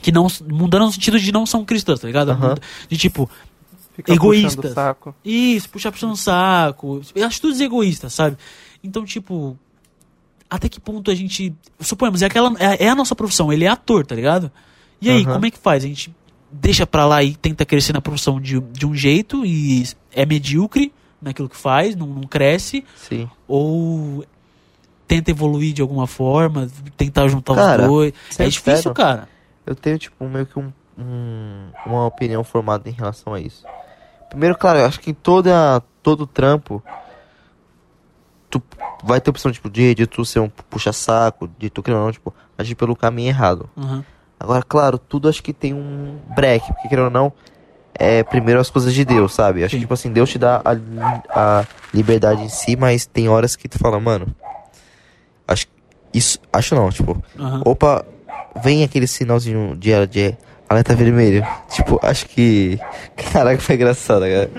[0.00, 0.26] Que não.
[0.48, 2.30] Mundana no sentido de não são cristãs, tá ligado?
[2.30, 2.54] Aham.
[2.88, 3.28] De tipo,
[3.94, 4.72] Fica Egoístas.
[4.74, 7.02] puxando isso, puxar puxando o saco.
[7.24, 8.36] Atitudes egoístas, sabe?
[8.82, 9.58] Então, tipo.
[10.48, 11.54] Até que ponto a gente.
[11.78, 14.50] Suponhamos, é, aquela, é, é a nossa profissão, ele é ator, tá ligado?
[15.00, 15.34] E aí, Aham.
[15.34, 15.84] como é que faz?
[15.84, 16.14] A gente
[16.50, 20.92] deixa pra lá e tenta crescer na profissão de, de um jeito e é medíocre
[21.22, 23.28] naquilo que faz, não, não cresce, Sim.
[23.46, 24.24] ou
[25.06, 28.14] tenta evoluir de alguma forma, tentar juntar Cara, os dois.
[28.30, 29.28] ser É difícil, cara.
[29.66, 33.64] Eu tenho, tipo, meio que um, um- uma opinião formada em relação a isso.
[34.28, 36.82] Primeiro, claro, eu acho que toda, todo trampo,
[38.48, 38.62] tu
[39.04, 42.12] vai ter opção, tipo, de, de tu ser um puxa-saco, de tu, querendo ou não,
[42.12, 43.68] tipo, agir pelo caminho errado.
[43.76, 44.02] Uhum.
[44.38, 47.32] Agora, claro, tudo acho que tem um break, porque querendo ou não,
[47.94, 49.62] é primeiro as coisas de Deus, sabe?
[49.62, 49.76] Acho Sim.
[49.78, 53.68] que, tipo assim, Deus te dá a, a liberdade em si, mas tem horas que
[53.68, 54.26] tu fala, mano,
[55.46, 55.66] acho
[56.14, 57.62] isso, acho não, tipo, Uhum.
[57.64, 58.04] opa,
[58.62, 60.36] vem aquele sinalzinho de, de
[60.68, 61.46] alerta vermelho.
[61.68, 62.78] Tipo, acho que,
[63.16, 64.50] caraca, foi engraçado, cara.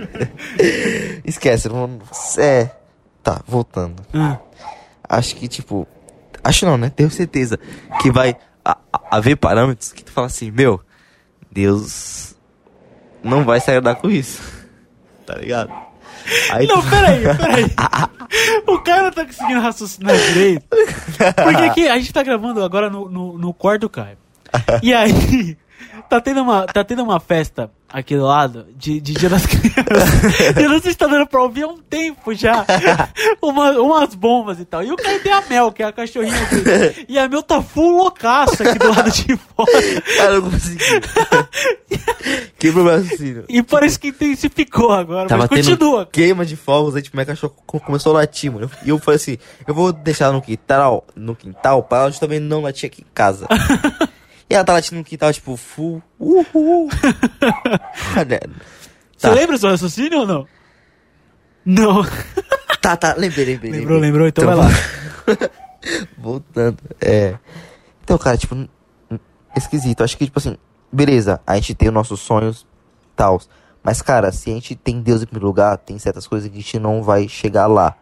[1.25, 1.99] Esquece, não,
[2.38, 2.69] é,
[3.23, 4.04] tá, voltando.
[4.13, 4.39] Ah,
[5.12, 5.86] Acho que, tipo,
[6.41, 6.89] acho não, né?
[6.89, 7.60] Tenho certeza
[8.01, 8.34] que vai
[9.10, 10.80] haver parâmetros que tu fala assim, meu,
[11.51, 12.34] Deus
[13.21, 14.41] não vai se agradar com isso.
[15.23, 15.71] Tá ligado?
[16.51, 17.65] Aí Não, tu- peraí, peraí.
[18.67, 20.63] o cara tá conseguindo raciocinar direito.
[21.43, 24.17] Porque aqui a gente tá gravando agora no, no, no quarto Caio.
[24.84, 25.57] E aí,
[26.09, 30.55] tá tendo uma, tá tendo uma festa aqui do lado de, de Dia das Crianças.
[30.57, 32.65] Eu não sei se tá dando pra ouvir há um tempo já.
[33.41, 34.83] Uma, umas bombas e tal.
[34.83, 37.05] E o Caio tem a Mel, que é a cachorrinha dele.
[37.09, 40.01] E a Mel tá full loucaça aqui do lado de fora.
[40.17, 40.77] Cara, eu não consegui.
[42.57, 43.45] Quebrou meu raciocínio.
[43.49, 45.27] E parece que intensificou agora.
[45.27, 46.05] Tava mas continua.
[46.05, 48.69] queima de fogos, aí tipo, minha cachorra co- começou a latir, mano.
[48.85, 52.61] E eu falei assim, eu vou deixar no quintal, no quintal, pra ela também não
[52.61, 53.47] latir aqui em casa.
[54.51, 56.89] e ela tá latindo no quintal, tipo, full, uhul.
[59.17, 59.33] Você Tá.
[59.33, 60.47] lembra do seu raciocínio ou não?
[61.65, 62.03] Não.
[62.81, 63.71] tá, tá, lembrei, lembrei.
[63.71, 64.01] Lembrou, lembrei.
[64.01, 64.67] lembrou, então vai lá.
[66.17, 67.37] Voltando, é.
[68.03, 68.67] Então, cara, tipo,
[69.55, 70.03] esquisito.
[70.03, 70.57] Acho que, tipo assim,
[70.91, 72.67] beleza, a gente tem os nossos sonhos,
[73.15, 73.39] tal.
[73.81, 76.61] Mas, cara, se a gente tem Deus em primeiro lugar, tem certas coisas que a
[76.61, 77.95] gente não vai chegar lá.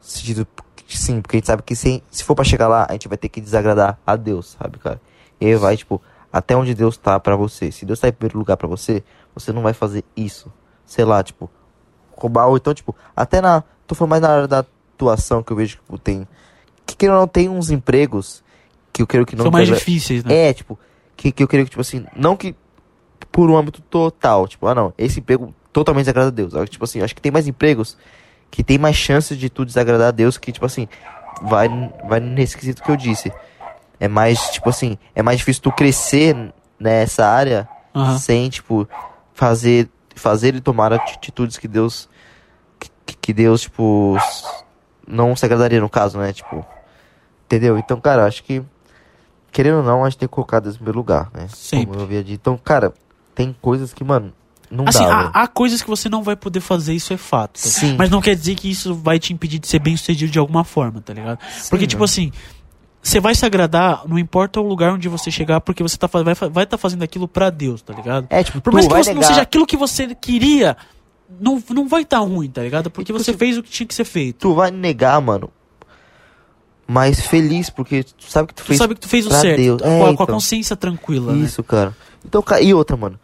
[0.00, 0.46] Sentido,
[0.86, 3.18] sim, porque a gente sabe que se, se for pra chegar lá, a gente vai
[3.18, 5.00] ter que desagradar a Deus, sabe, cara?
[5.40, 6.00] E vai, tipo,
[6.32, 7.70] até onde Deus tá pra você.
[7.72, 9.02] Se Deus tá em primeiro lugar pra você,
[9.34, 10.52] você não vai fazer isso.
[10.84, 11.50] Sei lá, tipo,
[12.16, 13.62] roubar, ou então, tipo, até na.
[13.86, 16.28] Tô falando mais na área da atuação que eu vejo que tipo, tem.
[16.86, 18.42] Que ou não tem uns empregos
[18.92, 20.48] que eu quero que não São mais desagra- difíceis, né?
[20.48, 20.78] É, tipo,
[21.16, 22.54] que, que eu queria que, tipo assim, não que
[23.30, 26.52] por um âmbito total, tipo, ah não, esse emprego totalmente desagrada a Deus.
[26.68, 27.96] Tipo assim, acho que tem mais empregos
[28.50, 30.88] que tem mais chances de tu desagradar a Deus que, tipo assim,
[31.42, 31.68] vai,
[32.08, 33.32] vai nesse quesito que eu disse.
[34.00, 36.34] É mais, tipo assim, é mais difícil tu crescer
[36.78, 38.18] nessa área Aham.
[38.18, 38.88] sem, tipo,
[39.34, 42.08] fazer, fazer e tomar atitudes que Deus,
[42.78, 42.88] que,
[43.20, 44.16] que Deus, tipo,
[45.06, 46.64] não se agradaria no caso, né, tipo,
[47.44, 47.76] entendeu?
[47.78, 48.62] Então, cara, acho que,
[49.52, 51.46] querendo ou não, a gente tem que colocar Deus em primeiro lugar, né?
[51.54, 51.86] Sempre.
[51.88, 52.40] Como eu havia dito.
[52.40, 52.94] Então, cara,
[53.34, 54.32] tem coisas que, mano,
[54.70, 57.54] não Assim, dá, há, há coisas que você não vai poder fazer, isso é fato.
[57.60, 57.68] tá?
[57.68, 57.96] Sim.
[57.98, 60.62] Mas não quer dizer que isso vai te impedir de ser bem sucedido de alguma
[60.64, 61.38] forma, tá ligado?
[61.68, 62.04] Porque, Sim, tipo né?
[62.04, 62.32] assim,
[63.02, 66.32] você vai se agradar, não importa o lugar onde você chegar, porque você tá, vai
[66.32, 68.26] estar vai tá fazendo aquilo pra Deus, tá ligado?
[68.30, 69.28] É, tipo, Por mais que você não negar...
[69.28, 70.76] seja aquilo que você queria,
[71.40, 72.90] não, não vai estar ruim, tá ligado?
[72.90, 74.36] Porque tipo você assim, fez o que tinha que ser feito.
[74.40, 75.50] Tu vai negar, mano,
[76.86, 79.56] mas feliz, porque tu sabe que tu Tu fez sabe que tu fez o certo,
[79.56, 79.80] Deus.
[79.80, 80.26] com, É, a, com a então.
[80.26, 81.38] consciência tranquila, né?
[81.44, 81.96] Isso, cara.
[82.24, 83.18] Então, e outra, mano.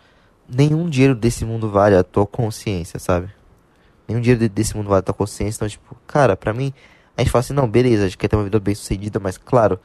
[0.49, 3.29] Nenhum dinheiro desse mundo vale a tua consciência, sabe?
[4.07, 5.59] Nenhum dinheiro de- desse mundo vale a tua consciência.
[5.59, 6.73] Então, tipo, cara, pra mim,
[7.17, 9.39] a gente fala assim, não, beleza, a gente quer ter uma vida bem sucedida, mas
[9.39, 9.79] claro,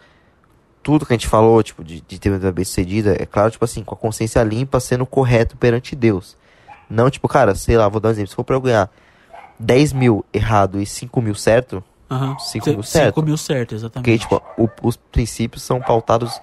[0.83, 3.51] tudo que a gente falou, tipo, de, de ter uma vida bem sucedida, é claro,
[3.51, 6.35] tipo assim, com a consciência limpa, sendo correto perante Deus.
[6.89, 8.29] Não, tipo, cara, sei lá, vou dar um exemplo.
[8.29, 8.89] Se for pra eu ganhar
[9.59, 11.83] 10 mil errado e 5 mil certo.
[12.39, 13.15] Cinco Cê- mil certo.
[13.15, 14.03] Cinco mil certo, exatamente.
[14.03, 16.41] porque, tipo, o- os princípios são pautados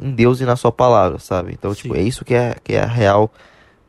[0.00, 1.52] em Deus e na sua palavra, sabe?
[1.52, 2.00] Então, tipo, Sim.
[2.00, 3.30] é isso que é, que é a real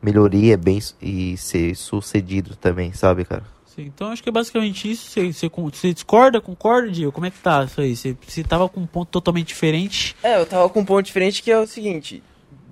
[0.00, 3.42] melhoria bem, e ser sucedido também, sabe, cara?
[3.78, 5.10] Então acho que é basicamente isso.
[5.10, 7.12] Você, você, você discorda, concorda, Diego?
[7.12, 7.94] Como é que tá isso aí?
[7.96, 10.16] Você, você tava com um ponto totalmente diferente.
[10.22, 12.22] É, eu tava com um ponto diferente que é o seguinte,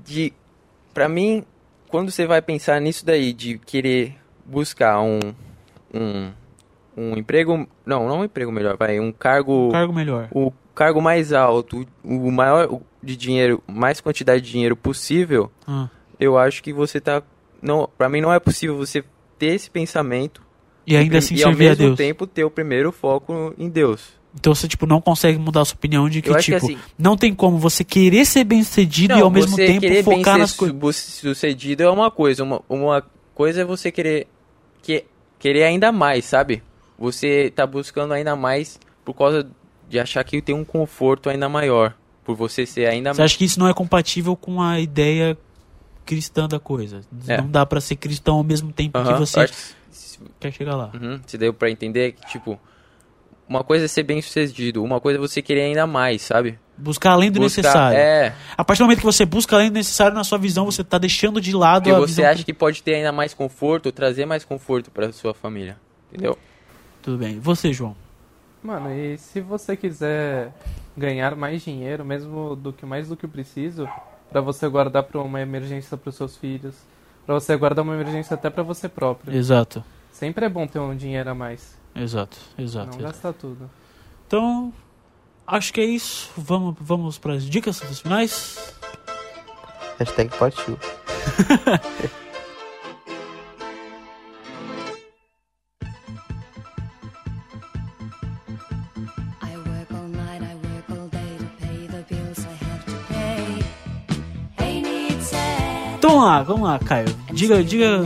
[0.05, 0.33] de
[0.93, 1.45] para mim,
[1.89, 5.19] quando você vai pensar nisso daí de querer buscar um
[5.93, 6.31] um,
[6.97, 10.29] um emprego, não, não um emprego melhor, vai, um cargo, Um cargo melhor.
[10.33, 15.89] o cargo mais alto, o maior de dinheiro, mais quantidade de dinheiro possível, Ah.
[16.19, 17.23] eu acho que você tá
[17.63, 19.03] não, para mim não é possível você
[19.39, 20.43] ter esse pensamento
[20.87, 21.97] E ainda assim e ao servir a mesmo Deus.
[21.97, 24.03] tempo ter o primeiro foco em Deus.
[24.39, 26.67] Então você, tipo, não consegue mudar a sua opinião de que, Eu acho que tipo,
[26.67, 30.03] assim- não tem como você querer ser bem sucedido Não, e ao mesmo você tempo
[30.03, 30.77] focar nas coisas.
[30.97, 32.43] su- sucedido é uma coisa.
[32.43, 33.03] Uma, uma
[33.35, 34.27] coisa é você querer,
[34.83, 35.05] que,
[35.39, 36.63] querer ainda mais, sabe?
[36.99, 39.49] Você tá buscando ainda mais por causa
[39.89, 41.95] de achar que tem um conforto ainda maior.
[42.25, 45.39] Por você ser ainda Você acha que isso não é compatível com a ideia
[46.05, 47.03] cristã da coisa?
[47.29, 47.39] É.
[47.41, 49.75] Não dá pra ser cristão ao mesmo tempo você eu acho que se-
[50.41, 50.91] quer chegar lá.
[50.95, 52.59] Uhum, se deu pra entender que, tipo,
[53.49, 56.59] uma coisa é ser bem sucedido, uma coisa é você querer ainda mais, sabe?
[56.77, 57.99] Buscar além do Buscar- necessário.
[57.99, 60.83] É, A partir do momento que você busca além do necessário na sua visão, você
[60.83, 62.27] tá deixando de lado porque a você visão.
[62.31, 65.77] acha que pode ter ainda mais conforto, trazer mais conforto pra sua família,
[66.11, 66.37] entendeu?
[67.03, 67.39] Tudo bem.
[67.39, 67.95] Você, João?
[68.63, 70.53] Mano, e se você quiser
[70.97, 73.87] ganhar mais dinheiro, mesmo do que mais do que preciso,
[74.31, 76.75] pra você guardar pra uma emergência pros seus filhos,
[77.27, 79.37] pra você guardar uma emergência até pra você próprio.
[79.37, 79.85] Exato.
[80.25, 82.87] Sempre é bom ter um dinheiro a mais, Exato, exato.
[82.93, 83.05] não exato.
[83.13, 83.71] gastar tudo.
[84.27, 84.73] Então,
[85.47, 86.31] acho que é isso.
[86.35, 88.75] Vamos, vamos para as dicas dos finais.
[89.99, 90.79] Hashtag partiu.
[105.99, 107.07] Então vamos lá, vamos lá, Caio.
[107.33, 108.03] Diga, diga,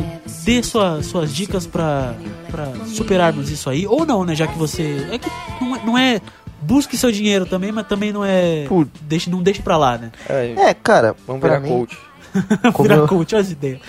[0.48, 2.14] dê sua, suas dicas pra,
[2.50, 3.86] pra superarmos isso aí.
[3.86, 4.34] Ou não, né?
[4.34, 5.06] Já que você.
[5.12, 5.28] É que
[5.60, 6.20] não é, não é-
[6.60, 8.66] Busque seu dinheiro também, mas também não é.
[9.02, 10.10] Deixe, não deixe pra lá, né?
[10.28, 11.96] É, É, cara, vamos virar mim, coach.
[12.74, 13.80] como Virar eu coach, olha as ideias.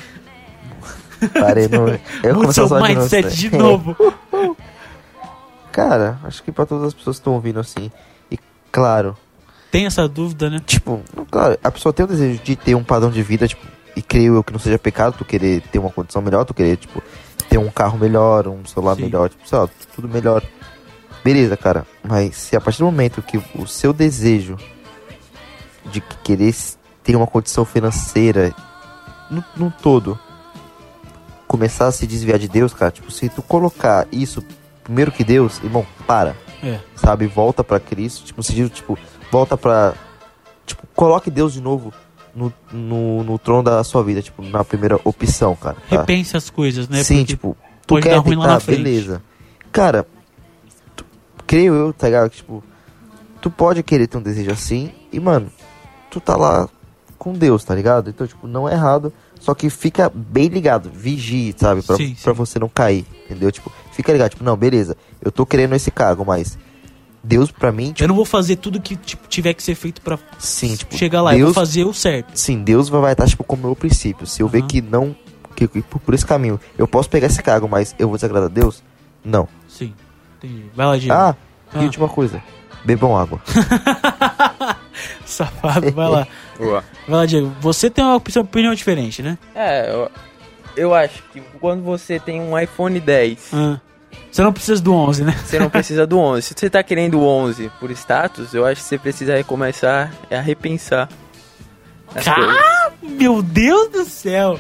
[1.33, 1.99] parei no...
[2.23, 3.95] Eu Mude seu de mindset novo.
[3.95, 4.55] de novo.
[5.71, 7.91] Cara, acho que pra todas as pessoas que estão ouvindo assim,
[8.31, 8.37] e
[8.71, 9.15] claro,
[9.71, 10.59] Tem essa dúvida, né?
[10.65, 13.65] tipo, claro, a pessoa tem o desejo de ter um padrão de vida, tipo,
[13.95, 16.77] e creio eu que não seja pecado tu querer ter uma condição melhor, tu querer,
[16.77, 17.01] tipo,
[17.49, 19.03] ter um carro melhor, um celular Sim.
[19.03, 20.43] melhor, tipo, sei lá, tudo melhor.
[21.23, 24.57] Beleza, cara, mas se a partir do momento que o seu desejo
[25.85, 26.55] de que querer
[27.03, 28.53] ter uma condição financeira
[29.29, 30.17] no, no todo
[31.47, 34.43] começar a se desviar de Deus, cara, tipo, se tu colocar isso
[34.83, 36.79] primeiro que Deus, irmão, para É.
[36.95, 37.25] sabe?
[37.27, 38.97] Volta pra Cristo, tipo, no sentido, tipo,
[39.31, 39.93] volta pra.
[40.65, 41.91] Tipo, coloque Deus de novo
[42.39, 45.75] no, no, no trono da sua vida, tipo, na primeira opção, cara.
[45.89, 45.97] Tá?
[46.01, 47.03] Repense as coisas, né?
[47.03, 49.21] Sim, Porque tipo, tu pode quer dar ruim lá tentar, beleza.
[49.71, 50.07] Cara,
[50.95, 51.05] tu-
[51.45, 52.29] creio eu, tá ligado?
[52.29, 52.63] Que, tipo,
[53.41, 55.51] tu pode querer ter um desejo assim e, mano,
[56.09, 56.67] tu tá lá
[57.17, 58.09] com Deus, tá ligado?
[58.09, 61.81] Então, tipo, não é errado, só que fica bem ligado, vigie, sabe?
[61.81, 62.37] Pra, Sim, pra sim.
[62.37, 63.51] você não cair, entendeu?
[63.51, 66.57] Tipo, fica ligado, tipo, não, beleza, eu tô querendo esse cargo, mas
[67.23, 70.01] Deus pra mim, tipo, Eu não vou fazer tudo que tipo, tiver que ser feito
[70.01, 71.33] pra sim, tipo, chegar lá.
[71.33, 72.31] Eu Deus, vou fazer o certo.
[72.35, 74.25] sim, Deus vai estar, tipo, como meu princípio.
[74.25, 74.67] Se eu ver Aham.
[74.67, 75.15] que não,
[75.55, 78.49] que, que por, por esse caminho, eu posso pegar esse cargo, mas eu vou desagradar
[78.49, 78.81] a Deus?
[79.23, 79.47] Não.
[79.67, 79.93] Sim.
[80.37, 80.65] Entendi.
[80.75, 81.13] Vai lá, Diego.
[81.13, 81.35] Ah,
[81.73, 81.81] Ah.
[81.81, 82.41] e última coisa,
[82.85, 83.41] bebam água.
[85.25, 86.27] Safado, vai lá.
[86.57, 86.83] Boa.
[87.07, 87.51] Vai lá, Diego.
[87.61, 89.37] Você tem uma opinião, opinião diferente, né?
[89.55, 90.09] É, eu,
[90.75, 93.79] eu acho que quando você tem um iPhone 10, Ah.
[94.31, 95.31] Você não precisa do 11, né?
[95.43, 96.41] você não precisa do 11.
[96.41, 100.39] Se você tá querendo o 11 por status, eu acho que você precisa começar a
[100.39, 101.09] repensar
[102.13, 102.93] coisas.
[103.01, 104.59] Meu Deus do céu.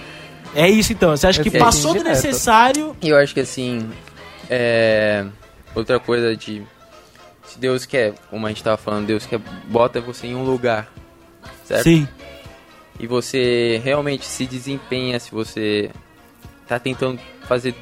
[0.55, 1.15] É isso então.
[1.15, 2.95] Você acha que é passou do necessário?
[3.01, 3.89] Eu acho que assim,
[4.49, 5.25] é.
[5.75, 6.63] Outra coisa de.
[7.45, 10.91] Se Deus quer, como a gente tava falando, Deus quer, bota você em um lugar,
[11.65, 11.83] certo?
[11.83, 12.07] Sim.
[12.99, 15.89] E você realmente se desempenha se você
[16.67, 17.73] tá tentando fazer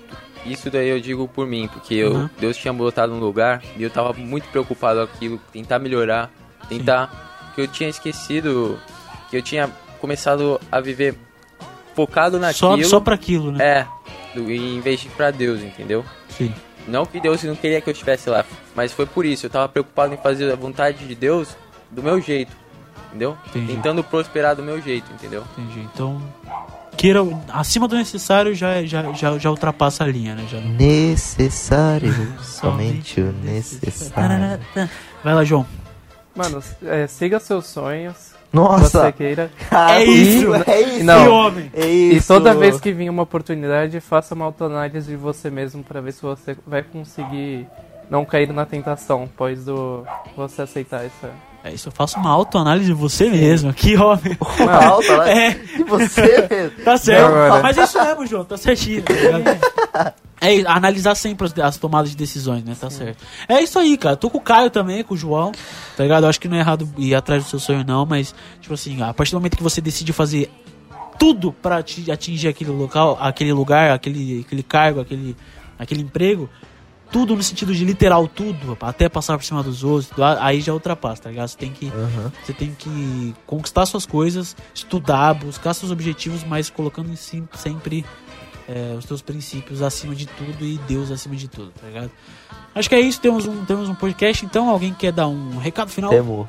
[0.51, 2.29] isso daí eu digo por mim, porque eu, Uhum.
[2.39, 6.31] Deus tinha me botado num lugar e eu tava muito preocupado com aquilo, tentar melhorar,
[6.69, 8.79] tentar que eu tinha esquecido
[9.29, 11.15] que eu tinha começado a viver
[11.95, 12.89] focado Só, naquilo.
[12.89, 13.65] só pra aquilo, né?
[13.65, 13.87] É,
[14.39, 16.05] em vez de pra Deus, entendeu?
[16.29, 16.53] Sim.
[16.87, 19.45] Não que Deus não queria que eu estivesse lá, mas foi por isso.
[19.45, 21.49] Eu tava preocupado em fazer a vontade de Deus
[21.91, 22.55] do meu jeito,
[23.07, 23.35] entendeu?
[23.47, 23.73] Entendi.
[23.73, 25.43] Tentando prosperar do meu jeito, entendeu?
[25.57, 25.79] Entendi.
[25.93, 26.21] Então,
[26.97, 27.19] queira
[27.53, 30.45] acima do necessário já, já, já, já ultrapassa a linha, né?
[30.49, 34.59] Já não- Necessário, somente o necessário.
[35.23, 35.65] Vai lá, João.
[36.35, 38.35] Mano, é, siga seus sonhos.
[38.53, 39.01] Nossa!
[39.05, 39.51] Você queira.
[39.71, 41.03] É isso, é isso!
[41.03, 41.31] Não.
[41.31, 41.71] Homem.
[41.73, 42.27] É E isso!
[42.27, 46.21] toda vez que vir uma oportunidade, faça uma autoanálise de você mesmo pra ver se
[46.21, 47.67] você vai conseguir
[48.09, 51.29] não cair na tentação, após do você aceitar essa.
[51.67, 53.73] É isso, eu faço uma autoanálise de você mesmo.
[53.73, 54.37] Que homem.
[54.59, 55.51] Uma alta lá É.
[55.51, 56.83] de você mesmo.
[56.83, 57.25] Tá certo.
[57.25, 57.61] Agora.
[57.63, 58.45] Mas é isso mesmo, João.
[58.45, 59.03] Tá certinho.
[59.03, 62.75] Tá é isso, analisar sempre as, as tomadas de decisões, né?
[62.79, 63.23] Tá certo.
[63.49, 64.15] É isso aí, cara.
[64.15, 65.51] Tô com o Caio também, com o João.
[65.97, 66.23] Tá ligado?
[66.23, 68.05] Eu acho que não é errado ir atrás do seu sonho, não.
[68.05, 70.49] Mas, tipo assim, a partir do momento que você decide fazer
[71.19, 75.35] tudo pra ati- atingir aquele local, aquele lugar, aquele, aquele cargo, aquele,
[75.79, 76.47] aquele emprego,
[77.11, 81.23] tudo no sentido de literal tudo, até passar por cima dos outros, aí já ultrapassa,
[81.23, 81.47] tá ligado?
[81.47, 82.31] Você tem que, Aham.
[82.43, 88.05] você tem que conquistar suas coisas, estudar, buscar seus objetivos, mas colocando em si sempre
[88.67, 92.11] é, os teus princípios acima de tudo e Deus acima de tudo, tá ligado?
[92.75, 95.89] Acho que é isso, temos um, temos um podcast, então alguém quer dar um recado
[95.89, 96.09] final?
[96.09, 96.47] Temos.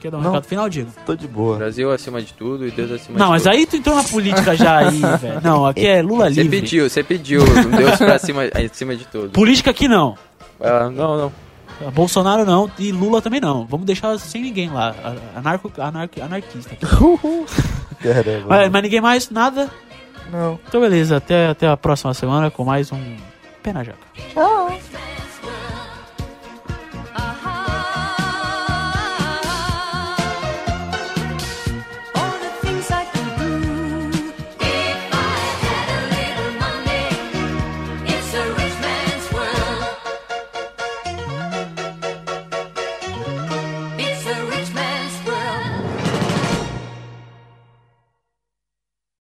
[0.00, 0.30] Quer dar um Não.
[0.30, 0.90] recado final, Diego?
[1.04, 1.58] Tô de boa.
[1.58, 3.52] Brasil acima de tudo e Deus acima Não, de mas tudo.
[3.52, 5.40] aí tu entrou na política já aí, velho.
[5.42, 6.60] Não, aqui é Lula Você livre.
[6.60, 7.42] pediu, você pediu.
[7.44, 9.30] Deus pra cima, acima de tudo.
[9.30, 10.16] Política aqui não.
[10.60, 11.32] Ah, não, não.
[11.92, 13.64] Bolsonaro não e Lula também não.
[13.66, 14.94] Vamos deixar sem ninguém lá.
[15.34, 16.72] Anarco, anarco, anarquista.
[16.74, 16.84] aqui.
[18.02, 18.46] Caramba.
[18.48, 19.70] Mas, mas ninguém mais, nada.
[20.30, 20.58] Não.
[20.68, 23.16] Então beleza, até, até a próxima semana com mais um
[23.62, 23.98] Pé na Jaca.
[24.32, 24.70] Tchau.